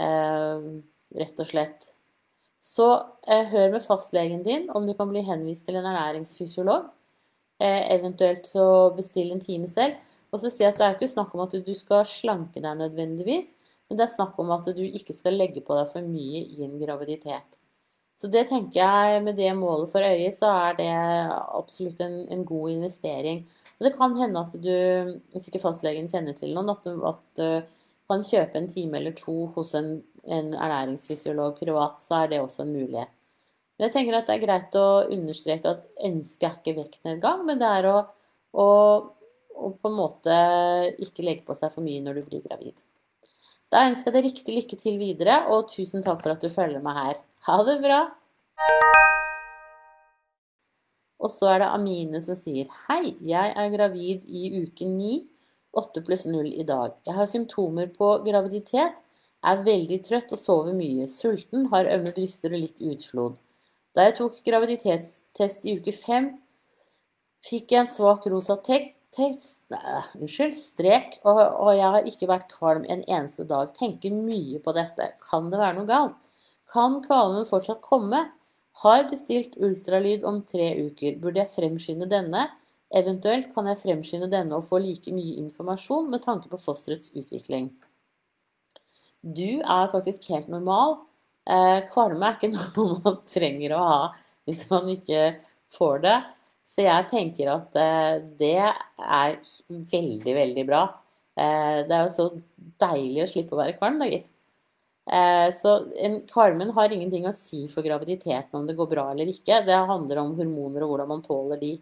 [0.01, 0.69] Eh,
[1.21, 1.91] rett og slett.
[2.61, 2.87] Så
[3.25, 6.91] hør med fastlegen din om du kan bli henvist til en ernæringsfysiolog.
[7.61, 9.97] eventuelt så bestill en time selv.
[10.33, 13.55] Og så si at det er ikke snakk om at du skal slanke deg nødvendigvis.
[13.91, 16.63] Men det er snakk om at du ikke skal legge på deg for mye i
[16.63, 17.59] en graviditet.
[18.15, 20.91] Så det tenker jeg med det målet for øye, så er det
[21.57, 23.41] absolutt en, en god investering.
[23.81, 24.75] Og det kan hende at du,
[25.33, 27.79] hvis ikke fastlegen kjenner til noen, at du, at du
[28.11, 29.95] kan kjøpe en time eller to hos en,
[30.29, 33.17] en ernæringsfysiolog privat, så er det også en mulighet.
[33.79, 37.59] Men jeg tenker at det er greit å understreke at ønsket er ikke vektnedgang, men
[37.63, 37.97] det er å,
[38.53, 38.69] å,
[39.57, 40.37] å på en måte
[41.01, 42.77] ikke legge på seg for mye når du blir gravid.
[43.71, 46.83] Da ønsker jeg deg riktig lykke til videre, og tusen takk for at du følger
[46.83, 47.21] meg her.
[47.47, 48.01] Ha det bra!
[51.21, 55.13] Og så er det Amine som sier Hei, jeg er gravid i uke 9,
[55.79, 56.97] 8 pluss 0 i dag.
[57.07, 58.99] Jeg har symptomer på graviditet,
[59.47, 61.07] er veldig trøtt og sover mye.
[61.07, 63.39] Sulten, har ømme bryster og litt utflod.
[63.95, 66.33] Da jeg tok graviditetstest i uke 5,
[67.47, 72.85] fikk jeg en svak rosa tek unnskyld, strek, og, og, jeg har ikke vært kvalm
[72.87, 73.73] en eneste dag.
[73.75, 75.13] Tenker mye på dette.
[75.25, 76.31] Kan det være noe galt?
[76.71, 78.29] Kan kvalmen fortsatt komme?
[78.85, 81.19] Har bestilt ultralyd om tre uker.
[81.21, 82.47] Burde jeg fremskynde denne?
[82.95, 87.71] Eventuelt kan jeg fremskynde denne og få like mye informasjon med tanke på fosterets utvikling.
[89.23, 91.01] Du er faktisk helt normal.
[91.91, 94.03] Kvalme er ikke noe man trenger å ha
[94.49, 95.35] hvis man ikke
[95.71, 96.19] får det.
[96.71, 100.85] Så jeg tenker at eh, det er veldig, veldig bra.
[101.35, 102.29] Eh, det er jo så
[102.81, 104.31] deilig å slippe å være kvalm, da, gitt.
[105.11, 109.57] Så en, kvalmen har ingenting å si for graviditeten om det går bra eller ikke.
[109.67, 111.73] Det handler om hormoner og hvordan man tåler de.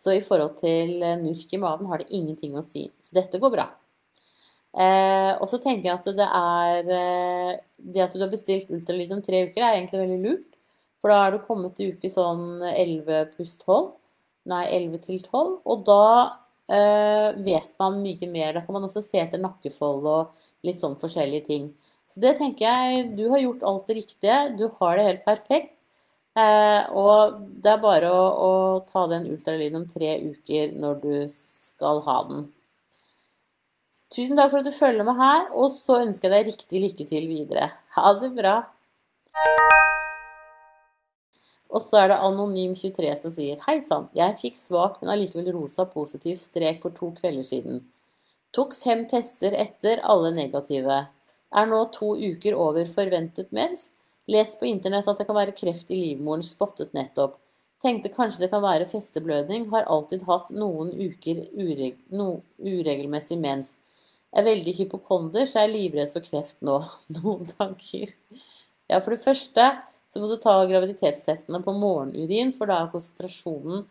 [0.00, 2.88] Så i forhold til eh, nurk i maven har det ingenting å si.
[3.00, 3.68] Så dette går bra.
[4.74, 9.12] Eh, og så tenker jeg at det er eh, Det at du har bestilt ultralyd
[9.14, 10.48] om tre uker, er egentlig veldig lurt.
[11.00, 13.92] For da er du kommet til uke sånn 11 pluss 12.
[14.50, 15.52] Nei, 11 til 12.
[15.64, 16.06] Og da
[16.68, 18.56] eh, vet man mye mer.
[18.56, 21.70] Da kan man også se etter nakkefold og litt sånn forskjellige ting.
[22.10, 24.40] Så det tenker jeg Du har gjort alt det riktige.
[24.58, 25.72] Du har det helt perfekt.
[26.34, 28.52] Eh, og det er bare å, å
[28.88, 32.48] ta den ultralyden om tre uker når du skal ha den.
[34.14, 37.08] Tusen takk for at du følger med her, og så ønsker jeg deg riktig lykke
[37.10, 37.72] til videre.
[37.96, 38.60] Ha det bra.
[41.74, 45.86] Og så er det Anonym23 som sier Hei sann, jeg fikk svak, men allikevel rosa
[45.90, 47.82] positiv strek for to kvelder siden.
[48.54, 51.00] Tok fem tester etter, alle negative.
[51.54, 53.88] Er nå to uker over forventet mens.
[54.30, 57.34] Lest på internett at det kan være kreft i livmoren, spottet nettopp.
[57.82, 63.74] Tenkte kanskje det kan være festeblødning, har alltid hatt noen uker ureg no uregelmessig mens.
[64.34, 66.78] Er veldig hypokonder, så jeg er livredd for kreft nå.
[67.18, 68.14] Noen tanker?
[68.88, 69.66] Ja, for det første
[70.14, 73.82] så må du ta graviditetstestene på morgenurin, for da er konsentrasjonen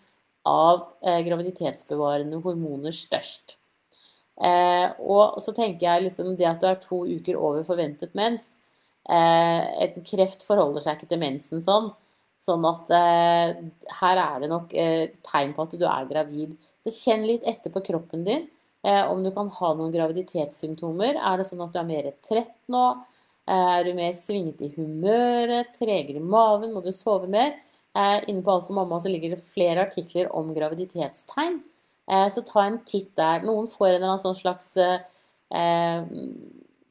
[0.47, 3.57] av eh, graviditetsbevarende hormoner størst.
[4.39, 8.55] Eh, og så tenker jeg liksom det at du er to uker over forventet mens
[9.05, 11.91] eh, Et kreft forholder seg ikke til mensen sånn.
[12.43, 13.59] Sånn at eh,
[13.99, 16.55] her er det nok eh, tegn på at du er gravid.
[16.83, 18.47] Så kjenn litt etter på kroppen din
[18.87, 21.19] eh, om du kan ha noen graviditetssymptomer.
[21.19, 22.87] Er det sånn at du er mer trett nå?
[23.49, 27.57] Er du mer svingete i humøret, tregere i maven, må du sove mer?
[27.93, 31.59] Inne på Alt for mamma så ligger det flere artikler om graviditetstegn.
[32.33, 33.43] Så ta en titt der.
[33.45, 34.71] Noen får en eller annen sånn slags
[35.53, 36.07] eh,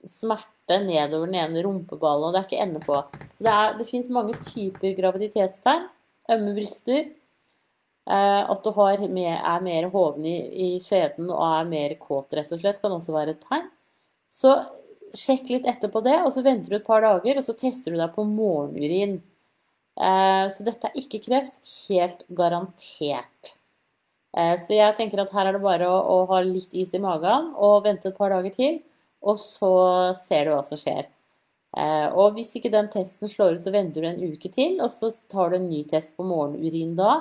[0.05, 3.01] smerte nedover den ene rumpeballen, og det er ikke ende på.
[3.35, 5.88] Så det, er, det fins mange typer graviditetstegn.
[6.33, 7.11] Ømme bryster.
[8.03, 12.51] Eh, at du mer, er mer hoven i, i skjeden og er mer kåt, rett
[12.51, 13.69] og slett, kan også være et tegn.
[14.27, 14.55] Så
[15.18, 18.01] sjekk litt etterpå det, og så venter du et par dager, og så tester du
[18.01, 19.18] deg på morgenurin.
[19.96, 21.59] Eh, så dette er ikke kreft.
[21.88, 23.55] Helt garantert.
[24.37, 27.03] Eh, så jeg tenker at her er det bare å, å, ha litt is i
[27.03, 28.79] magen og vente et par dager til,
[29.22, 29.72] og så
[30.25, 31.11] ser du hva som skjer.
[31.77, 34.90] Eh, og hvis ikke den testen slår ut, så venter du en uke til, og
[34.92, 37.20] så tar du en ny test på morgenurin da,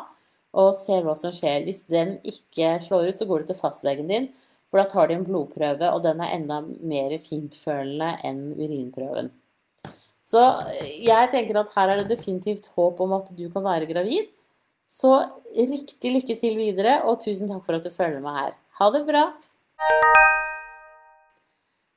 [0.56, 1.66] og ser hva som skjer.
[1.68, 4.32] Hvis den ikke slår ut, så går du til fastlegen din
[4.72, 9.28] for da tar de en blodprøve, og den er enda mer fintfølende enn urinprøven.
[10.24, 10.42] Så
[10.80, 14.30] jeg tenker at her er det definitivt håp om at du kan være gravid.
[14.88, 15.12] Så
[15.52, 18.54] riktig lykke til videre, og tusen takk for at du følger meg her.
[18.80, 19.26] Ha det bra!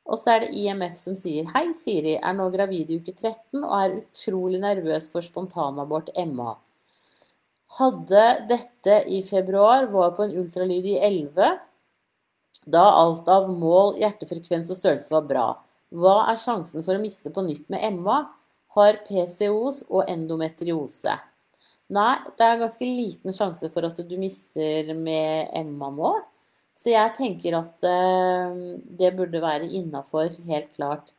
[0.05, 2.19] Og så er det IMF som sier Hei, Siri.
[2.19, 6.57] Er nå gravid i uke 13 og er utrolig nervøs for spontanabort MA.
[7.79, 11.55] Hadde dette i februar, var på en ultralyd i 11
[12.71, 15.47] da alt av mål, hjertefrekvens og størrelse var bra.
[15.95, 18.25] Hva er sjansen for å miste på nytt med MA?
[18.75, 21.15] Har PCOS og endometriose?
[21.95, 26.15] Nei, det er ganske liten sjanse for at du mister med MA nå.
[26.75, 28.55] Så jeg tenker at uh,
[28.99, 31.13] det burde være innafor, helt klart.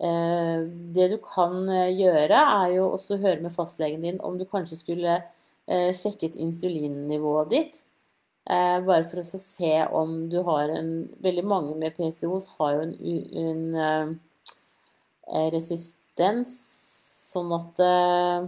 [0.00, 0.64] Uh,
[0.94, 4.46] det du kan uh, gjøre, er jo også å høre med fastlegen din om du
[4.48, 5.20] kanskje skulle
[5.68, 7.74] sjekket insulinnivået ditt.
[8.48, 12.84] Eh, bare for å se om du har en Veldig mange med PCOs har jo
[12.86, 14.14] en, en, en
[15.28, 16.54] eh, resistens,
[17.28, 18.46] sånn at eh,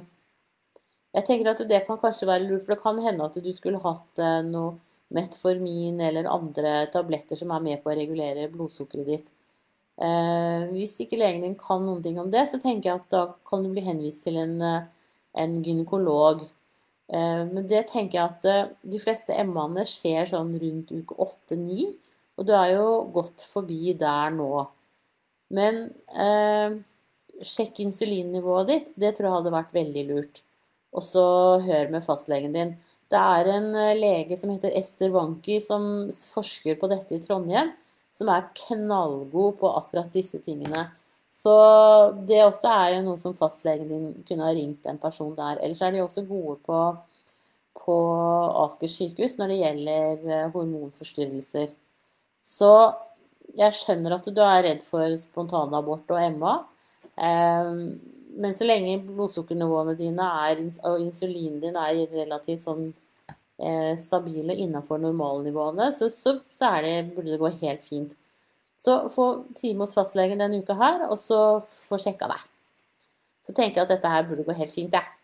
[1.18, 3.82] Jeg tenker at det kan kanskje være lurt, for det kan hende at du skulle
[3.82, 4.78] hatt noe
[5.10, 9.24] Metformin eller andre tabletter som er med på å regulere blodsukkeret ditt.
[10.70, 13.64] hvis ikke legen din kan noen ting om det, så tenker jeg at da kan
[13.66, 14.54] du bli henvist til en,
[15.34, 16.46] en gynekolog.
[17.10, 21.88] Eh, men det tenker jeg at eh, de fleste MA-ene skjer sånn rundt uke 8-9,
[22.38, 24.52] og du er jo godt forbi der nå.
[25.54, 25.82] Men
[26.14, 26.78] eh,
[27.44, 30.42] sjekk insulinnivået ditt, det tror jeg hadde vært veldig lurt.
[30.94, 31.24] Og så
[31.64, 32.72] hør med fastlegen din.
[33.10, 35.84] Det er en eh, lege som heter Ester Wanki som
[36.34, 37.72] forsker på dette i Trondheim,
[38.14, 40.86] som er knallgod på akkurat disse tingene.
[41.40, 41.52] Så
[42.28, 45.60] det også er jo noe som fastlegen din kunne ha ringt en person der.
[45.64, 46.80] Ellers er de også gode på,
[47.80, 47.96] på
[48.66, 51.72] Aker sykehus når det gjelder eh, hormonforstyrrelser.
[52.44, 52.70] Så
[53.56, 56.54] jeg skjønner at du er redd for spontanabort og MA.
[57.16, 57.72] Eh,
[58.40, 62.90] men så lenge blodsukkernivåene dine er, og insulinen din er relativt sånn
[63.32, 68.16] eh, stabile innenfor normalnivåene, så, så, så det, burde det gå helt fint.
[68.80, 69.26] Så få
[69.58, 72.46] time hos fastlegen denne uka her, og så få sjekka deg.
[73.44, 75.16] Så tenker jeg at dette her burde gå helt fint, jeg.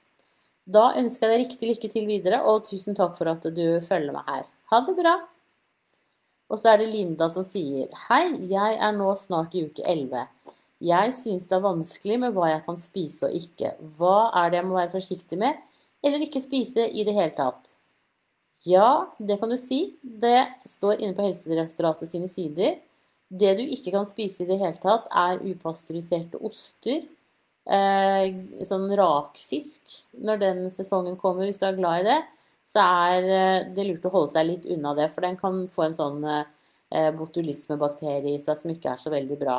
[0.67, 4.13] Da ønsker jeg deg riktig lykke til videre, og tusen takk for at du følger
[4.13, 4.47] meg her.
[4.73, 5.15] Ha det bra!
[6.51, 10.27] Og så er det Linda som sier Hei, jeg er nå snart i uke 11.
[10.87, 13.73] Jeg synes det er vanskelig med hva jeg kan spise og ikke.
[13.99, 15.57] Hva er det jeg må være forsiktig med,
[16.05, 17.73] eller ikke spise i det hele tatt?
[18.67, 19.97] Ja, det kan du si.
[20.03, 22.77] Det står inne på Helsedirektoratet sine sider.
[23.29, 27.07] Det du ikke kan spise i det hele tatt, er upasteuriserte oster.
[27.67, 28.27] Eh,
[28.69, 32.21] sånn rakfisk når den sesongen kommer, hvis du er glad i det,
[32.71, 35.09] så er eh, det lurt å holde seg litt unna det.
[35.15, 39.41] For den kan få en sånn eh, botulismebakterie i seg som ikke er så veldig
[39.43, 39.59] bra.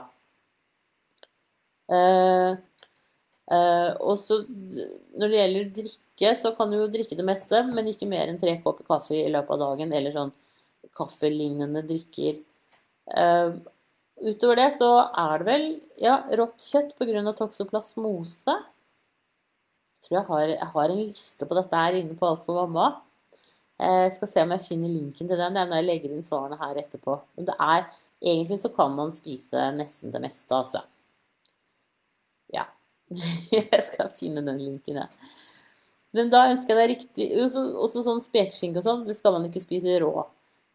[4.08, 8.10] Og så når det gjelder drikke, så kan du jo drikke det meste, men ikke
[8.10, 10.34] mer enn tre kopper kaffe i løpet av dagen, eller sånn
[10.97, 12.41] kaffelignende drikker.
[13.08, 13.58] Uh,
[14.20, 15.67] utover det så er det vel
[16.02, 17.34] ja, rått kjøtt pga.
[17.38, 18.56] toksoplasmose.
[19.98, 22.60] Jeg tror jeg har, jeg har, en liste på dette her inne på Alt for
[22.62, 22.89] mamma.
[23.78, 26.13] Eh, jeg skal se om jeg finner linken til den det er når jeg legger
[26.13, 27.17] inn svarene her etterpå.
[27.38, 27.89] Men det er,
[28.22, 30.84] egentlig så kan man spise nesten det meste, altså.
[32.54, 32.65] Ja.
[33.54, 35.36] jeg skal finne den linken, jeg.
[36.15, 39.46] Men da ønsker jeg deg riktig Også, også sånn spekeskinke og sånn, det skal man
[39.50, 40.13] ikke spise rå.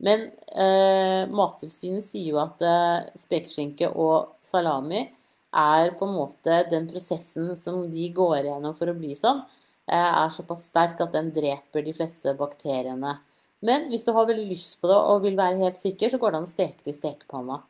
[0.02, 5.04] Men eh, Mattilsynet sier jo at eh, spekeskinke og salami
[5.52, 9.44] er på en måte den prosessen som de går igjennom for å bli sånn,
[9.86, 13.18] eh, er såpass sterk at den dreper de fleste bakteriene.
[13.62, 16.34] Men hvis du har veldig lyst på det og vil være helt sikker, så går
[16.34, 17.60] det an å steke det i stekepanna.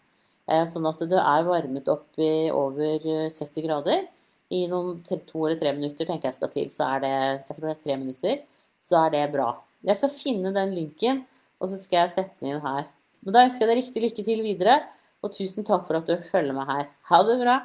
[0.49, 4.07] Eh, sånn at det er varmet opp i over 70 eh, grader.
[4.53, 7.69] I noen to eller tre minutter tenker jeg skal til, så er det jeg tror
[7.69, 8.41] det er tre minutter,
[8.85, 9.53] så er det bra.
[9.85, 11.23] Jeg skal finne den linken
[11.63, 12.89] og så skal jeg sette den inn her.
[13.23, 14.81] Men da ønsker jeg deg riktig lykke til videre,
[15.23, 16.89] og tusen takk for at du følger meg her.
[17.13, 17.57] Ha det bra!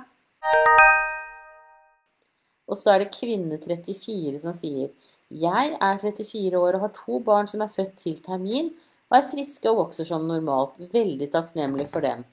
[2.68, 4.92] Og så er det kvinne34 som sier
[5.32, 8.74] Jeg er 34 år og har to barn som er født til termin,
[9.08, 10.76] og er friske og vokser som normalt.
[10.94, 12.26] Veldig takknemlig for dem.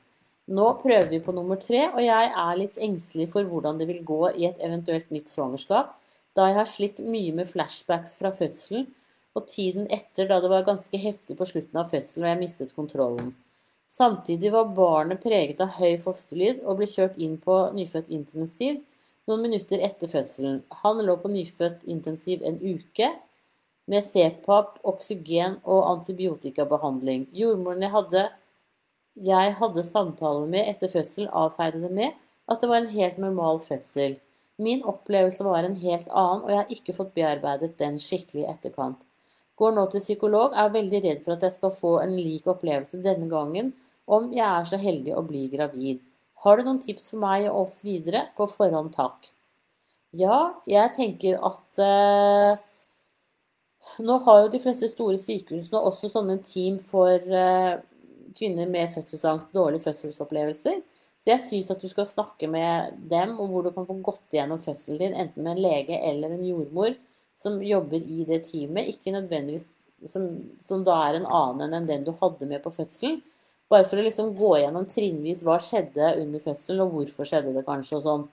[0.50, 4.03] Nå prøver vi på nummer tre, og jeg er litt engstelig for hvordan det vil
[4.05, 5.94] gå i et eventuelt nytt svangerskap,
[6.37, 8.90] da jeg har slitt mye med flashbacks fra fødselen
[9.34, 12.74] og tiden etter da det var ganske heftig på slutten av fødselen og jeg mistet
[12.76, 13.32] kontrollen.
[13.90, 18.80] Samtidig var barnet preget av høy fosterlyd og ble kjørt inn på nyfødt intensiv
[19.28, 20.62] noen minutter etter fødselen.
[20.82, 23.10] Han lå på nyfødt intensiv en uke
[23.90, 27.28] med CPAP, oksygen og antibiotikabehandling.
[27.36, 28.26] Jordmoren jeg hadde,
[29.30, 32.20] jeg hadde samtale med etter fødselen, avfeide det med
[32.50, 34.18] at det var en helt normal fødsel.
[34.60, 38.50] Min opplevelse var en helt annen, og jeg har ikke fått bearbeidet den skikkelig i
[38.52, 39.00] etterkant.
[39.60, 43.02] Går nå til psykolog, er veldig redd for at jeg skal få en lik opplevelse
[43.04, 43.70] denne gangen
[44.10, 46.02] om jeg er så heldig å bli gravid.
[46.44, 48.26] Har du noen tips for meg og oss videre?
[48.36, 49.30] På forhånd takk.
[50.14, 52.62] Ja, jeg tenker at eh,
[54.04, 57.80] Nå har jo de fleste store sykehusene også sånne team for eh,
[58.38, 60.78] kvinner med fødselsangst, dårlige fødselsopplevelser.
[61.20, 64.34] Så jeg syns at du skal snakke med dem om hvor du kan få gått
[64.34, 66.96] igjennom fødselen din, enten med en lege eller en jordmor
[67.38, 69.68] som jobber i det teamet, ikke nødvendigvis
[70.10, 70.26] som,
[70.62, 73.20] som da er en annen enn den du hadde med på fødselen.
[73.72, 77.64] Bare for å liksom gå gjennom trinnvis hva skjedde under fødselen, og hvorfor skjedde det
[77.66, 78.26] kanskje, og sånn.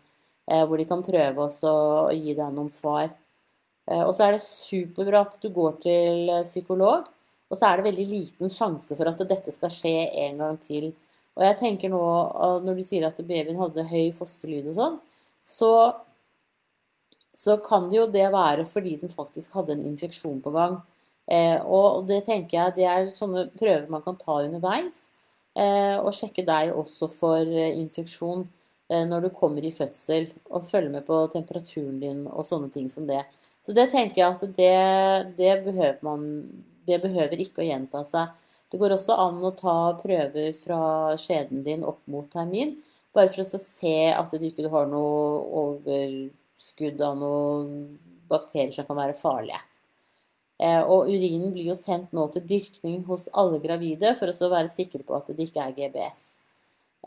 [0.52, 3.12] Eh, hvor de kan prøve også å gi deg noen svar.
[3.88, 7.08] Eh, og så er det superbra at du går til eh, psykolog.
[7.52, 10.92] Og så er det veldig liten sjanse for at dette skal skje en gang til.
[11.36, 12.04] Og jeg tenker nå,
[12.64, 14.96] når du sier at babyen hadde høy fosterlyd og sånn,
[15.44, 15.72] så
[17.34, 20.80] så kan det jo det være fordi den faktisk hadde en infeksjon på gang.
[21.32, 25.08] Eh, og det tenker jeg det er sånne prøver man kan ta underveis.
[25.56, 28.46] Eh, og sjekke deg også for eh, infeksjon
[28.92, 30.30] eh, når du kommer i fødsel.
[30.52, 33.24] Og følge med på temperaturen din og sånne ting som det.
[33.66, 36.24] Så det tenker jeg at det, det, behøver man
[36.88, 38.32] Det behøver ikke å gjenta seg.
[38.72, 40.80] Det går også an å ta prøver fra
[41.20, 42.78] skjeden din opp mot termin.
[43.14, 47.76] Bare for å se at du ikke har noe over skudd av noen
[48.32, 49.62] bakterier som kan være farlige.
[50.62, 54.70] Eh, og urinen blir jo sendt nå til dyrkning hos alle gravide for å være
[54.70, 56.22] sikre på at det ikke er GBS.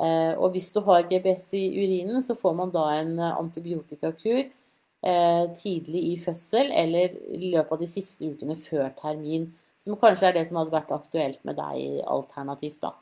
[0.02, 5.44] Eh, og hvis du har GBS i urinen, så får man da en antibiotikakur eh,
[5.60, 9.52] tidlig i fødsel eller i løpet av de siste ukene før termin.
[9.78, 12.94] Som kanskje er det som hadde vært aktuelt med deg alternativt, da.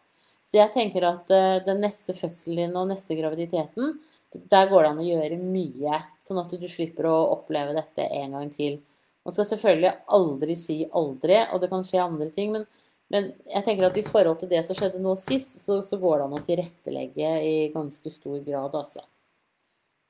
[0.50, 1.30] Så jeg tenker at
[1.64, 3.94] den neste fødselen din og neste graviditeten
[4.34, 8.38] der går det an å gjøre mye, sånn at du slipper å oppleve dette en
[8.38, 8.78] gang til.
[9.22, 12.66] Man skal selvfølgelig aldri si aldri, og det kan skje andre ting, men,
[13.12, 16.18] men jeg tenker at i forhold til det som skjedde nå sist, så, så går
[16.18, 19.04] det an å tilrettelegge i ganske stor grad, altså.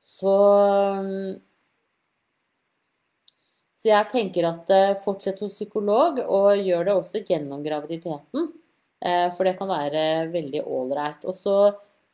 [0.02, 0.34] Så
[3.82, 8.52] Så jeg tenker at eh, fortsett hos psykolog, og gjør det også gjennom graviditeten.
[9.02, 11.24] Eh, for det kan være veldig ålreit.
[11.26, 11.56] Og så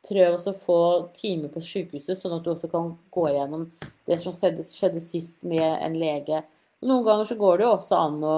[0.07, 0.79] prøv å få
[1.15, 3.67] time på sykehuset, sånn at du også kan gå gjennom
[4.07, 6.43] det som skjedde, skjedde sist med en lege.
[6.85, 8.37] Noen ganger så går det jo også an å,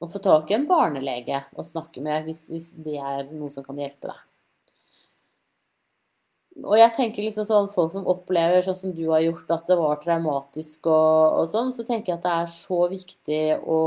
[0.00, 3.66] å få tak i en barnelege å snakke med, hvis, hvis det er noe som
[3.66, 4.26] kan hjelpe deg.
[6.60, 9.78] Og jeg tenker liksom sånn folk som opplever sånn som du har gjort, at det
[9.78, 13.80] var traumatisk og, og sånn, så tenker jeg at det er så viktig å,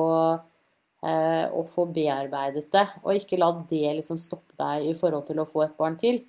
[1.05, 2.85] eh, å få bearbeidet det.
[3.03, 6.23] Og ikke la det liksom stoppe deg i forhold til å få et barn til.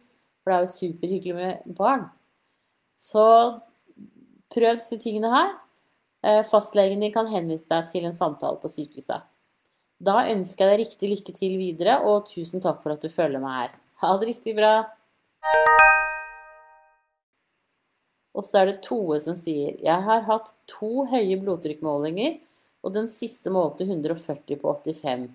[0.45, 2.09] For det er jo superhyggelig med barn.
[3.01, 3.25] Så
[4.53, 5.55] prøv disse tingene her.
[6.25, 9.25] Eh, fastlegen din kan henvise deg til en samtale på sykehuset.
[10.05, 13.41] Da ønsker jeg deg riktig lykke til videre, og tusen takk for at du følger
[13.41, 13.77] meg her.
[14.05, 14.75] Ha det riktig bra.
[18.35, 22.37] Og så er det Toe som sier Jeg har hatt to høye blodtrykkmålinger,
[22.85, 25.31] og den siste målte 140 på 85.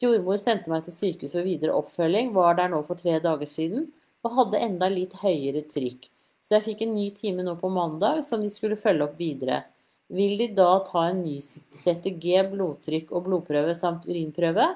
[0.00, 3.88] Jordmor sendte meg til sykehuset for videre oppfølging, var der nå for tre dager siden
[4.24, 6.08] og hadde enda litt høyere trykk.
[6.40, 9.62] Så jeg fikk en ny time nå på mandag som de skulle følge opp videre.
[10.10, 14.66] Vil de da ta en ny CTG, blodtrykk og blodprøve samt urinprøve?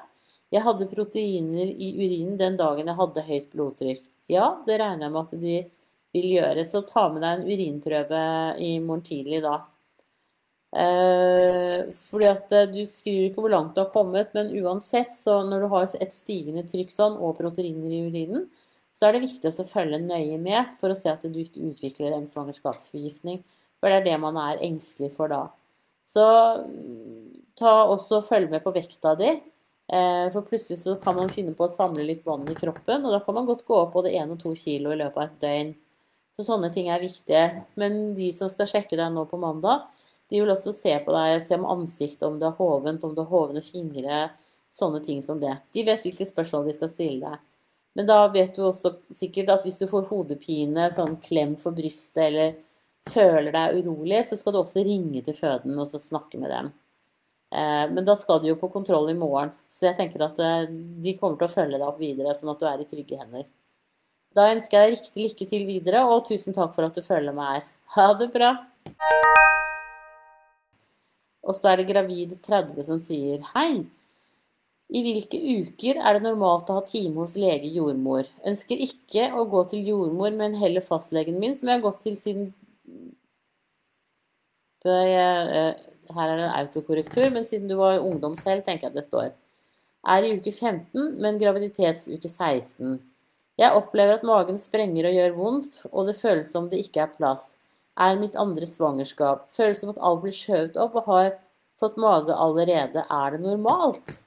[0.55, 4.05] Jeg hadde proteiner i urinen den dagen jeg hadde høyt blodtrykk.
[4.31, 5.57] Ja, det regner jeg med at de
[6.15, 6.67] vil gjøre.
[6.69, 8.25] Så ta med deg en urinprøve
[8.63, 9.57] i morgen tidlig da.
[10.75, 15.41] Eh, fordi at eh, du skriver ikke hvor langt du har kommet, men uansett, så
[15.47, 18.49] når du har et stigende trykk sånn og proteiner i urinen,
[18.95, 22.15] så er det viktig å følge nøye med for å se at du ikke utvikler
[22.15, 23.43] en svangerskapsforgiftning.
[23.83, 25.49] For det er det man er engstelig for da.
[26.07, 26.25] Så
[27.59, 29.33] ta også følg med på vekta di.
[29.93, 33.13] Eh, for plutselig så kan man finne på å samle litt vann i kroppen, og
[33.13, 35.43] da kan man godt gå opp både 1 og 2 kilo i løpet av et
[35.43, 35.75] døgn.
[36.35, 37.45] Så sånne ting er viktige.
[37.79, 39.85] Men de som skal sjekke deg nå på mandag,
[40.31, 43.21] de vil også se på deg, se om ansiktet, om du er hovent, om du
[43.23, 44.29] har hovne fingre,
[44.75, 45.53] sånne ting som det.
[45.77, 47.43] De vet hvilke spørsmål de skal stille deg.
[47.95, 52.25] Men da vet du også sikkert at hvis du får hodepine, sånn klem for brystet,
[52.27, 52.57] eller
[53.11, 56.73] føler deg urolig, så skal du også ringe til føden og snakke med dem.
[57.55, 60.71] Eh, men da skal du jo på kontroll i morgen, så jeg tenker at eh,
[61.05, 63.47] de kommer til å følge deg opp videre, sånn at du er i trygge hender.
[64.35, 67.37] Da ønsker jeg deg riktig lykke til videre, og tusen takk for at du følger
[67.37, 67.69] meg her.
[67.95, 68.55] Ha det bra!
[71.45, 73.85] Og så er det gravid 30 som sier hei.
[74.95, 78.29] I hvilke uker er det normalt å ha time hos lege jordmor?
[78.47, 82.15] Ønsker ikke å gå til jordmor, men heller fastlegen min, som jeg har gått til
[82.19, 82.53] siden
[84.87, 85.73] eh,
[86.15, 89.07] Her er det en autokorrektur, men siden du var ungdom selv, tenker jeg at det
[89.09, 89.33] står.
[90.15, 92.99] Er i uke 15, men graviditetsuke 16.
[93.59, 97.17] Jeg opplever at magen sprenger og gjør vondt, og det føles som det ikke er
[97.17, 97.55] plass.
[97.99, 99.49] Er mitt andre svangerskap.
[99.55, 101.33] Føles som at alt blir skjøvet opp og har
[101.83, 103.07] fått mage allerede.
[103.11, 104.21] Er det normalt?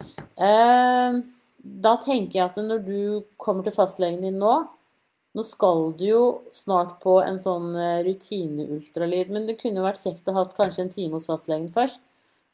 [0.00, 1.20] Eh,
[1.84, 3.00] da tenker jeg at når du
[3.40, 4.54] kommer til fastlegen din nå
[5.30, 10.26] Nå skal du jo snart på en sånn eh, rutineultralyd, men det kunne vært kjekt
[10.26, 12.00] å ha kanskje en time hos fastlegen først.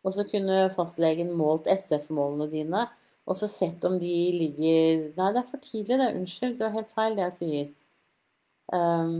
[0.04, 2.82] Og så kunne fastlegen målt SF-målene dine
[3.26, 6.12] og så sett om de ligger Nei, det er for tidlig, det.
[6.14, 7.72] Unnskyld, det var helt feil, det jeg sier.
[8.72, 9.16] Um,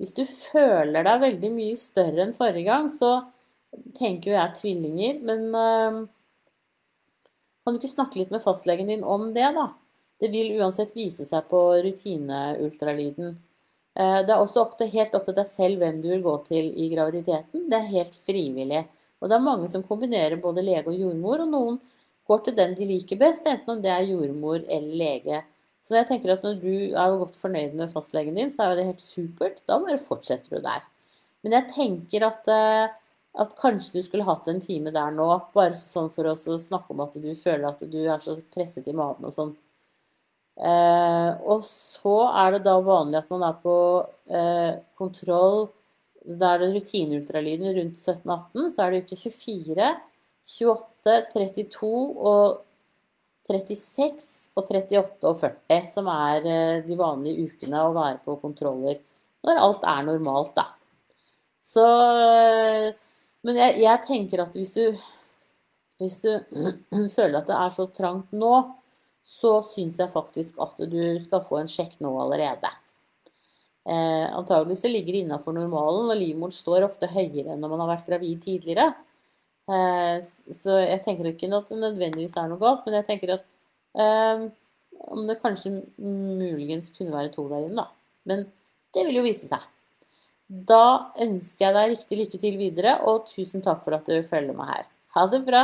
[0.00, 3.12] hvis du føler deg veldig mye større enn forrige gang, så
[3.96, 5.22] tenker jo jeg tvillinger.
[5.30, 6.02] Men um,
[7.62, 9.70] kan du ikke snakke litt med fastlegen din om det, da?
[10.22, 13.36] Det vil uansett vise seg på rutineultralyden.
[13.98, 16.36] Uh, det er også opp til, helt opp til deg selv hvem du vil gå
[16.48, 17.66] til i graviditeten.
[17.70, 18.84] Det er helt frivillig.
[19.22, 21.80] Og det er mange som kombinerer både lege og jordmor, og noen
[22.30, 25.42] går til den de liker best, enten om det er jordmor eller lege.
[25.82, 28.88] Så jeg tenker at når du er godt fornøyd med fastlegen din, så er det
[28.92, 29.62] helt supert.
[29.66, 30.84] Da bare fortsetter du der.
[31.42, 32.92] Men jeg tenker at, eh,
[33.32, 37.00] at kanskje du skulle hatt en time der nå, bare sånn for å snakke om
[37.04, 39.52] at du føler at du er så presset i magen og sånn.
[40.60, 43.76] Eh, og så er det da vanlig at man er på
[44.28, 45.70] eh, kontroll
[46.28, 49.88] Da er det rutineultralyden rundt 17-18, så er det uke 24.
[50.42, 52.60] 28, 32 og
[53.48, 59.00] 36 og 38 og 40, som er eh, de vanlige ukene å være på kontroller
[59.42, 60.68] når alt er normalt, da.
[61.62, 62.92] Så eh,
[63.42, 64.84] Men jeg, jeg tenker at hvis du
[66.02, 66.30] hvis du
[67.16, 68.54] føler at det er så trangt nå,
[69.22, 72.70] så syns jeg faktisk at du skal få en sjekk nå allerede.
[73.86, 74.26] Eh,
[74.90, 78.42] ligger det innafor normalen, og livmoren står ofte høyere enn når man har vært gravid
[78.42, 78.92] tidligere.
[79.70, 83.46] Eh, så jeg tenker ikke at det nødvendigvis er noe galt, men jeg tenker at
[83.94, 84.48] eh,
[85.12, 87.88] om det kanskje muligens kunne være to der inne, da.
[88.26, 88.46] Men
[88.94, 89.62] det vil jo vise seg.
[90.52, 94.52] Da ønsker jeg deg riktig lykke til videre, og tusen takk for at du følger
[94.56, 94.88] meg her.
[95.16, 95.62] Ha det bra!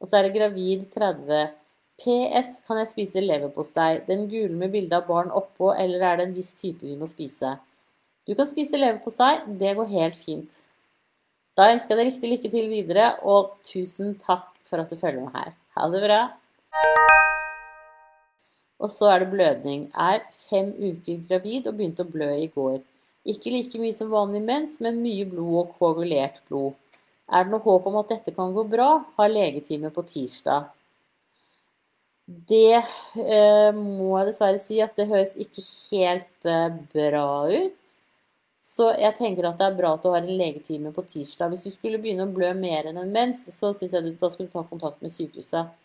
[0.00, 1.52] Og så er det gravid 30.
[2.00, 2.56] PS.
[2.66, 4.00] Kan jeg spise leverpostei?
[4.08, 7.06] Den gule med bilde av barn oppå, eller er det en viss type vi må
[7.10, 7.54] spise?
[8.26, 9.36] Du kan spise leverpostei.
[9.60, 10.64] Det går helt fint.
[11.54, 15.22] Da ønsker jeg deg riktig lykke til videre, og tusen takk for at du følger
[15.22, 15.54] meg her.
[15.78, 16.24] Ha det bra!
[18.80, 19.88] Og så er det blødning.
[19.92, 22.80] Er fem uker gravid og begynte å blø i går.
[23.28, 26.78] Ikke like mye som vanlig mens, men mye blod og koagulert blod.
[27.30, 28.90] Er det noe håp om at dette kan gå bra?
[29.18, 30.70] Har legetime på tirsdag.
[32.26, 37.76] Det eh, må jeg dessverre si at det høres ikke helt eh, bra ut.
[38.70, 41.52] Så jeg tenker at det er bra at du har en legetime på tirsdag.
[41.52, 44.30] Hvis du skulle begynne å blø mer enn en mens, så syns jeg du da
[44.32, 45.79] skulle ta kontakt med sykehuset eh,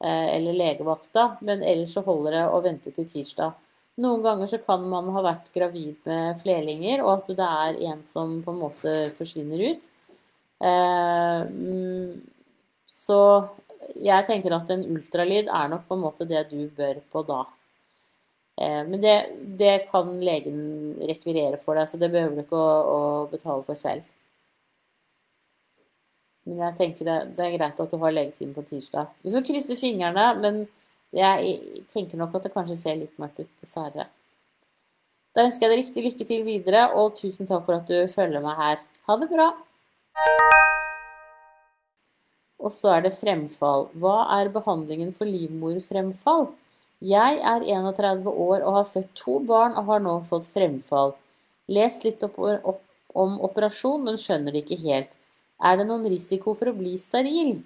[0.00, 1.24] eller legevakta.
[1.42, 3.56] Men ellers så holder det å vente til tirsdag.
[3.98, 8.02] Noen ganger så kan man ha vært gravid med flerlinger, og at det er en
[8.06, 9.88] som på en måte forsvinner ut.
[10.62, 12.12] Eh, mm,
[12.86, 13.20] så
[13.98, 17.40] jeg tenker at en ultralyd er nok på en måte det du bør på da.
[18.58, 19.16] Eh, men det,
[19.58, 20.60] det kan legen
[21.10, 24.06] rekvirere for deg, så det behøver du ikke å, å betale for selv.
[26.48, 29.10] Men jeg tenker det, det, er greit at du har legetime på tirsdag.
[29.20, 30.62] Du får krysse fingrene, men
[31.12, 34.08] jeg tenker nok at det kanskje ser litt mørkt ut, dessverre.
[35.36, 38.44] Da ønsker jeg deg riktig lykke til videre, og tusen takk for at du følger
[38.44, 38.80] meg her.
[39.08, 39.50] Ha det bra!
[42.58, 43.86] Og så er det fremfall.
[44.00, 46.48] Hva er behandlingen for livmorfremfall?
[47.04, 51.12] Jeg er 31 år og har født to barn og har nå fått fremfall.
[51.70, 52.40] Les litt opp,
[53.14, 55.12] om operasjon, men skjønner det ikke helt.
[55.58, 57.58] Er det noen risiko for å bli steril?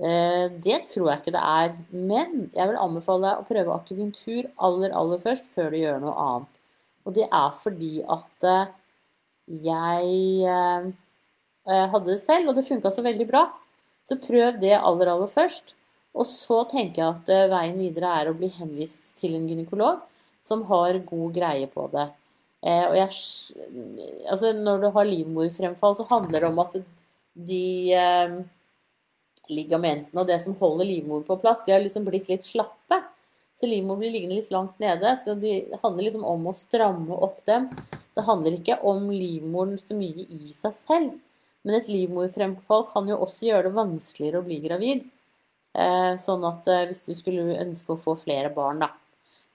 [0.00, 4.48] Eh, det tror jeg ikke det er, men jeg vil anbefale deg å prøve akupunktur
[4.56, 6.60] aller, aller først, før du gjør noe annet.
[7.04, 8.72] Og det er fordi at eh,
[9.68, 10.88] jeg eh,
[11.92, 13.44] hadde det selv, og det funka så veldig bra.
[14.08, 15.76] Så prøv det aller, aller først.
[16.16, 20.02] Og så tenker jeg at veien videre er å bli henvist til en gynekolog
[20.44, 22.08] som har god greie på det.
[22.66, 23.14] Og jeg,
[24.28, 26.76] altså når du har livmorfremfall, så handler det om at
[27.32, 28.36] de eh,
[29.52, 33.00] ligamentene og det som holder livmoren på plass, de har liksom blitt litt slappe.
[33.58, 35.14] Så livmoren blir liggende litt langt nede.
[35.24, 37.68] Så det handler liksom om å stramme opp dem.
[38.16, 41.12] Det handler ikke om livmoren så mye i seg selv.
[41.62, 45.04] Men et livmorfremfall kan jo også gjøre det vanskeligere å bli gravid.
[45.78, 48.90] Eh, sånn at eh, hvis du skulle ønske å få flere barn, da.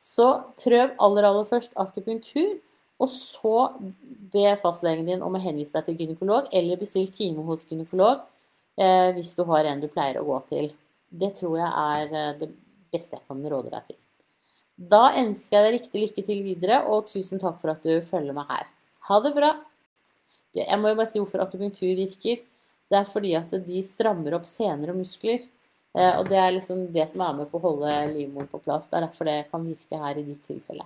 [0.02, 0.28] Så
[0.62, 2.56] prøv aller, aller først akupunktur.
[2.98, 3.58] Og så
[4.34, 8.24] be fastlegen din om å henvise deg til gynekolog, eller bestill time hos gynekolog
[8.80, 10.72] eh, hvis du har en du pleier å gå til.
[11.08, 12.50] Det tror jeg er det
[12.94, 14.00] beste jeg kan råde deg til.
[14.78, 18.36] Da ønsker jeg deg riktig lykke til videre, og tusen takk for at du følger
[18.38, 18.68] meg her.
[19.10, 19.56] Ha det bra!
[20.58, 22.42] Jeg må jo bare si hvorfor akupunktur virker.
[22.88, 25.46] Det er fordi at de strammer opp sener og muskler.
[25.98, 28.88] Eh, og det er liksom det som er med på å holde livmoren på plass.
[28.90, 30.86] Det er derfor det kan virke her i ditt tilfelle.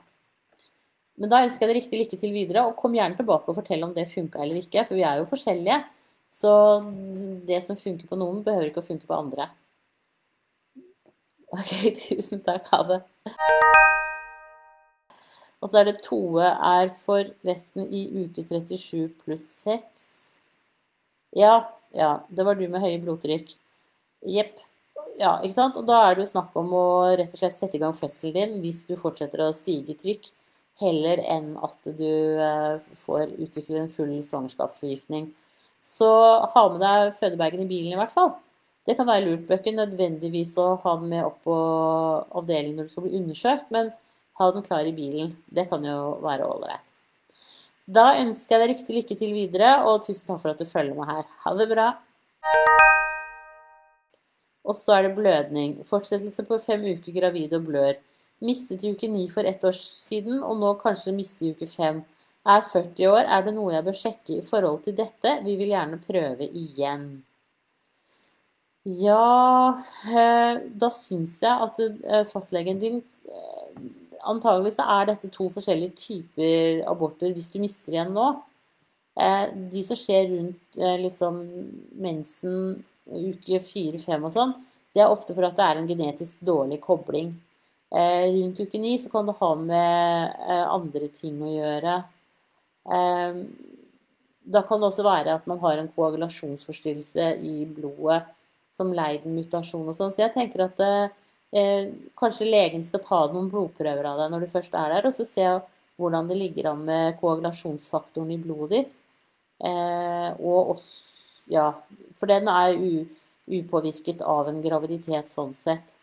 [1.22, 3.84] Men da ønsker jeg deg riktig lykke til videre, og kom gjerne tilbake og fortell
[3.86, 4.88] om det funka eller ikke.
[4.88, 5.78] For vi er jo forskjellige.
[6.34, 6.52] Så
[7.46, 9.52] det som funker på noen, behøver ikke å funke på andre.
[11.52, 11.76] Ok,
[12.08, 12.72] tusen takk.
[12.74, 13.02] Ha det.
[15.62, 20.10] Og så er det Toe er for resten i uke 37 pluss 6.
[21.38, 22.16] Ja, ja.
[22.34, 23.54] Det var du med høye blodtrykk.
[24.26, 24.58] Jepp.
[25.20, 25.78] Ja, ikke sant?
[25.78, 28.34] Og da er det jo snakk om å rett og slett sette i gang fødselen
[28.34, 30.32] din hvis du fortsetter å stige trykk,
[30.82, 32.12] heller enn at du
[32.42, 35.30] eh, får utvikle en full svangerskapsforgiftning.
[35.82, 36.10] Så
[36.54, 38.36] ha med deg fødebagen i bilen i hvert fall.
[38.86, 39.48] Det kan være lurt.
[39.50, 41.58] Bør nødvendigvis å ha den med opp på
[42.42, 43.92] avdelingen når du skal bli undersøkt, men
[44.42, 45.36] ha den klar i bilen.
[45.54, 46.88] Det kan jo være ålreit.
[47.92, 50.98] Da ønsker jeg deg riktig lykke til videre, og tusen takk for at du følger
[50.98, 51.28] meg her.
[51.46, 51.90] Ha det bra!
[54.62, 55.80] Og så er det blødning.
[55.90, 57.98] Fortsettelse på fem uker gravid og blør.
[58.42, 62.02] Mistet i uke 9 for ett år siden, og nå kanskje miste i uke 5.
[62.52, 63.28] Er 40 år.
[63.30, 65.36] Er det noe jeg bør sjekke i forhold til dette?
[65.46, 67.12] Vi vil gjerne prøve igjen.
[68.84, 69.78] Ja
[70.10, 72.96] eh, Da syns jeg at eh, fastlegen din
[73.30, 73.76] eh,
[74.26, 78.32] antagelig så er dette to forskjellige typer aborter hvis du mister igjen nå.
[79.72, 81.40] De som skjer rundt liksom
[82.00, 82.78] mensen
[83.12, 84.54] uke fire-fem og sånn,
[84.96, 87.34] det er ofte for at det er en genetisk dårlig kobling.
[87.92, 91.96] Eh, rundt uke ni så kan det ha med andre ting å gjøre.
[94.52, 98.24] Da kan det også være at man har en koagulasjonsforstyrrelse i blodet
[98.76, 100.14] som Leiden-mutasjon og sånn.
[100.14, 104.52] Så jeg tenker at eh, kanskje legen skal ta noen blodprøver av deg når du
[104.54, 105.48] først er der, og så se
[106.02, 109.00] hvordan det ligger an med koagulasjonsfaktoren i blodet ditt.
[109.62, 110.92] Eh, og også,
[111.52, 111.68] ja,
[112.18, 112.80] for den er
[113.52, 115.94] upåvirket av en graviditet sånn sett.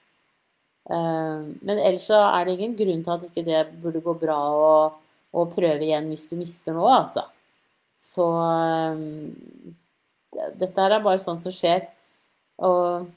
[0.88, 4.38] Eh, men ellers så er det ingen grunn til at ikke det burde gå bra
[4.56, 4.70] å,
[5.36, 7.26] å prøve igjen hvis du mister noe, altså.
[7.98, 9.04] Så eh,
[10.60, 11.88] dette er bare sånt som skjer.
[12.64, 13.08] Og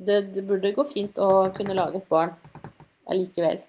[0.00, 2.34] det, det burde gå fint å kunne lage et barn
[3.10, 3.60] allikevel.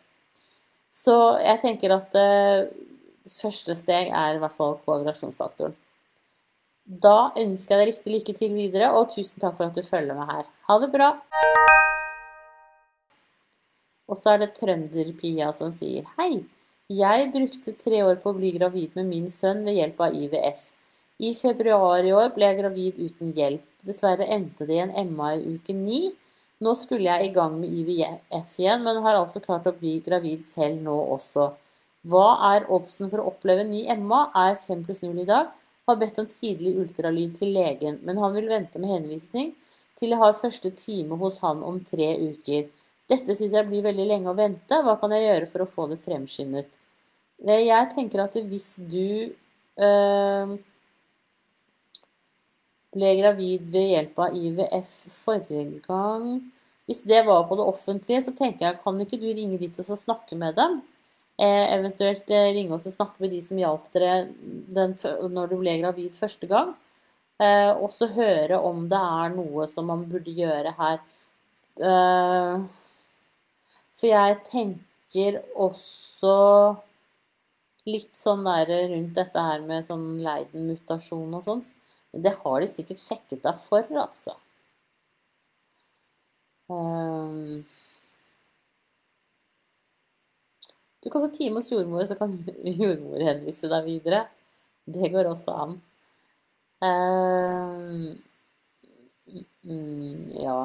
[0.92, 2.68] Så jeg tenker at eh,
[3.32, 5.78] første steg er i hvert fall koagulasjonsfaktoren.
[6.92, 10.18] Da ønsker jeg deg riktig lykke til videre, og tusen takk for at du følger
[10.18, 10.52] med her.
[10.68, 11.14] Ha det bra!
[14.12, 16.43] Og så er det Trønder-Pia som sier Hei!
[16.91, 20.66] Jeg brukte tre år på å bli gravid med min sønn ved hjelp av IVF.
[21.24, 23.64] I februar i år ble jeg gravid uten hjelp.
[23.88, 26.01] Dessverre endte det i en MA i uke ni.
[26.62, 30.43] Nå skulle jeg i gang med IVF igjen, men har altså klart å bli gravid
[30.43, 31.47] selv nå også.
[32.12, 34.26] Hva er oddsen for å oppleve ny MA?
[34.43, 35.55] Er 5 pluss 0 i dag?
[35.88, 39.55] Har bedt om tidlig ultralyd til legen, men han vil vente med henvisning
[40.01, 42.68] til jeg har første time hos han om tre uker.
[43.12, 44.78] Dette syns jeg blir veldig lenge å vente.
[44.86, 46.78] Hva kan jeg gjøre for å få det fremskyndet?
[47.43, 49.34] Eh, jeg tenker at hvis du
[49.84, 50.53] øh,
[52.95, 56.26] ble gravid ved hjelp av IVF forrige gang
[56.86, 59.99] Hvis det var på det offentlige, så tenker jeg kan ikke du ringe dit og
[59.99, 60.82] snakke med dem?
[61.41, 64.28] Eh, eventuelt ringe oss og snakke med de som hjalp dere
[64.76, 64.95] den,
[65.32, 66.76] når du ble gravid første gang.
[67.41, 70.99] Og så høre om det er noe som man burde gjøre her.
[71.82, 72.62] Eh,
[74.02, 76.38] for jeg tenker også
[77.86, 81.62] litt sånn der rundt dette her med sånn Leiden-mutasjon og sånn.
[82.12, 84.34] Men det har de sikkert sjekket deg for, altså.
[86.72, 87.62] Um,
[91.06, 92.34] du kan få time hos jordmor, så kan
[92.82, 94.26] jordmor henvise deg videre.
[94.89, 95.78] Det går også an.
[96.82, 98.18] Um,
[100.41, 100.60] ja.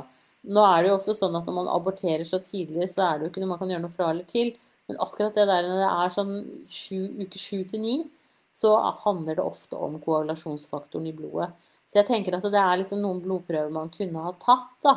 [0.47, 3.27] Nå er det jo også sånn at når man aborterer så tidlig, så er det
[3.27, 4.53] jo ikke noe man kan gjøre noe fra eller til.
[4.87, 6.35] Men akkurat det der når det er sånn
[7.25, 7.97] uke sju til ni,
[8.57, 8.73] så
[9.03, 11.51] handler det ofte om koagulasjonsfaktoren i blodet.
[11.91, 14.95] Så jeg tenker at det er liksom noen blodprøver man kunne ha tatt, da.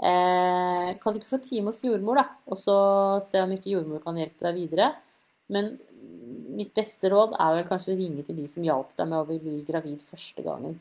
[0.00, 2.26] Eh, kan du ikke få time hos jordmor, da?
[2.48, 2.76] Og så
[3.26, 4.92] se om ikke jordmor kan hjelpe deg videre.
[5.52, 5.74] Men
[6.56, 9.26] mitt beste råd er vel kanskje å ringe til de som hjalp deg med å
[9.28, 10.78] bli gravid første gangen.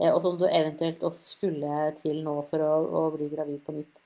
[0.00, 3.76] Eh, og som du eventuelt også skulle til nå for å, å bli gravid på
[3.76, 4.02] nytt.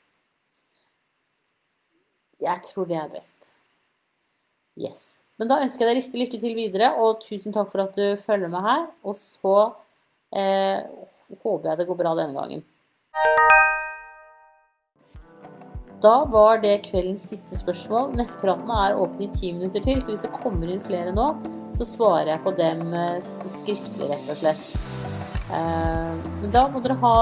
[2.40, 3.50] Jeg tror det er best.
[4.80, 5.20] Yes.
[5.40, 8.20] Men da ønsker jeg deg riktig lykke til videre, og tusen takk for at du
[8.20, 8.84] følger med her.
[9.04, 9.56] Og så
[10.36, 10.84] eh,
[11.42, 12.66] håper jeg det går bra denne gangen.
[16.00, 18.14] Da var det kveldens siste spørsmål.
[18.16, 21.26] Nettpratene er åpne i ti minutter til, så hvis det kommer inn flere nå,
[21.76, 25.09] så svarer jeg på dem eh, skriftlig, rett og slett.
[25.50, 27.14] Eh, men da må dere ha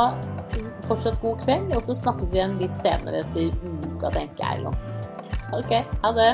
[0.86, 3.52] fortsatt god kveld, og så snakkes vi igjen litt senere til
[3.88, 4.72] uka, tenker jeg.
[5.56, 5.72] Ok,
[6.04, 6.32] ha det.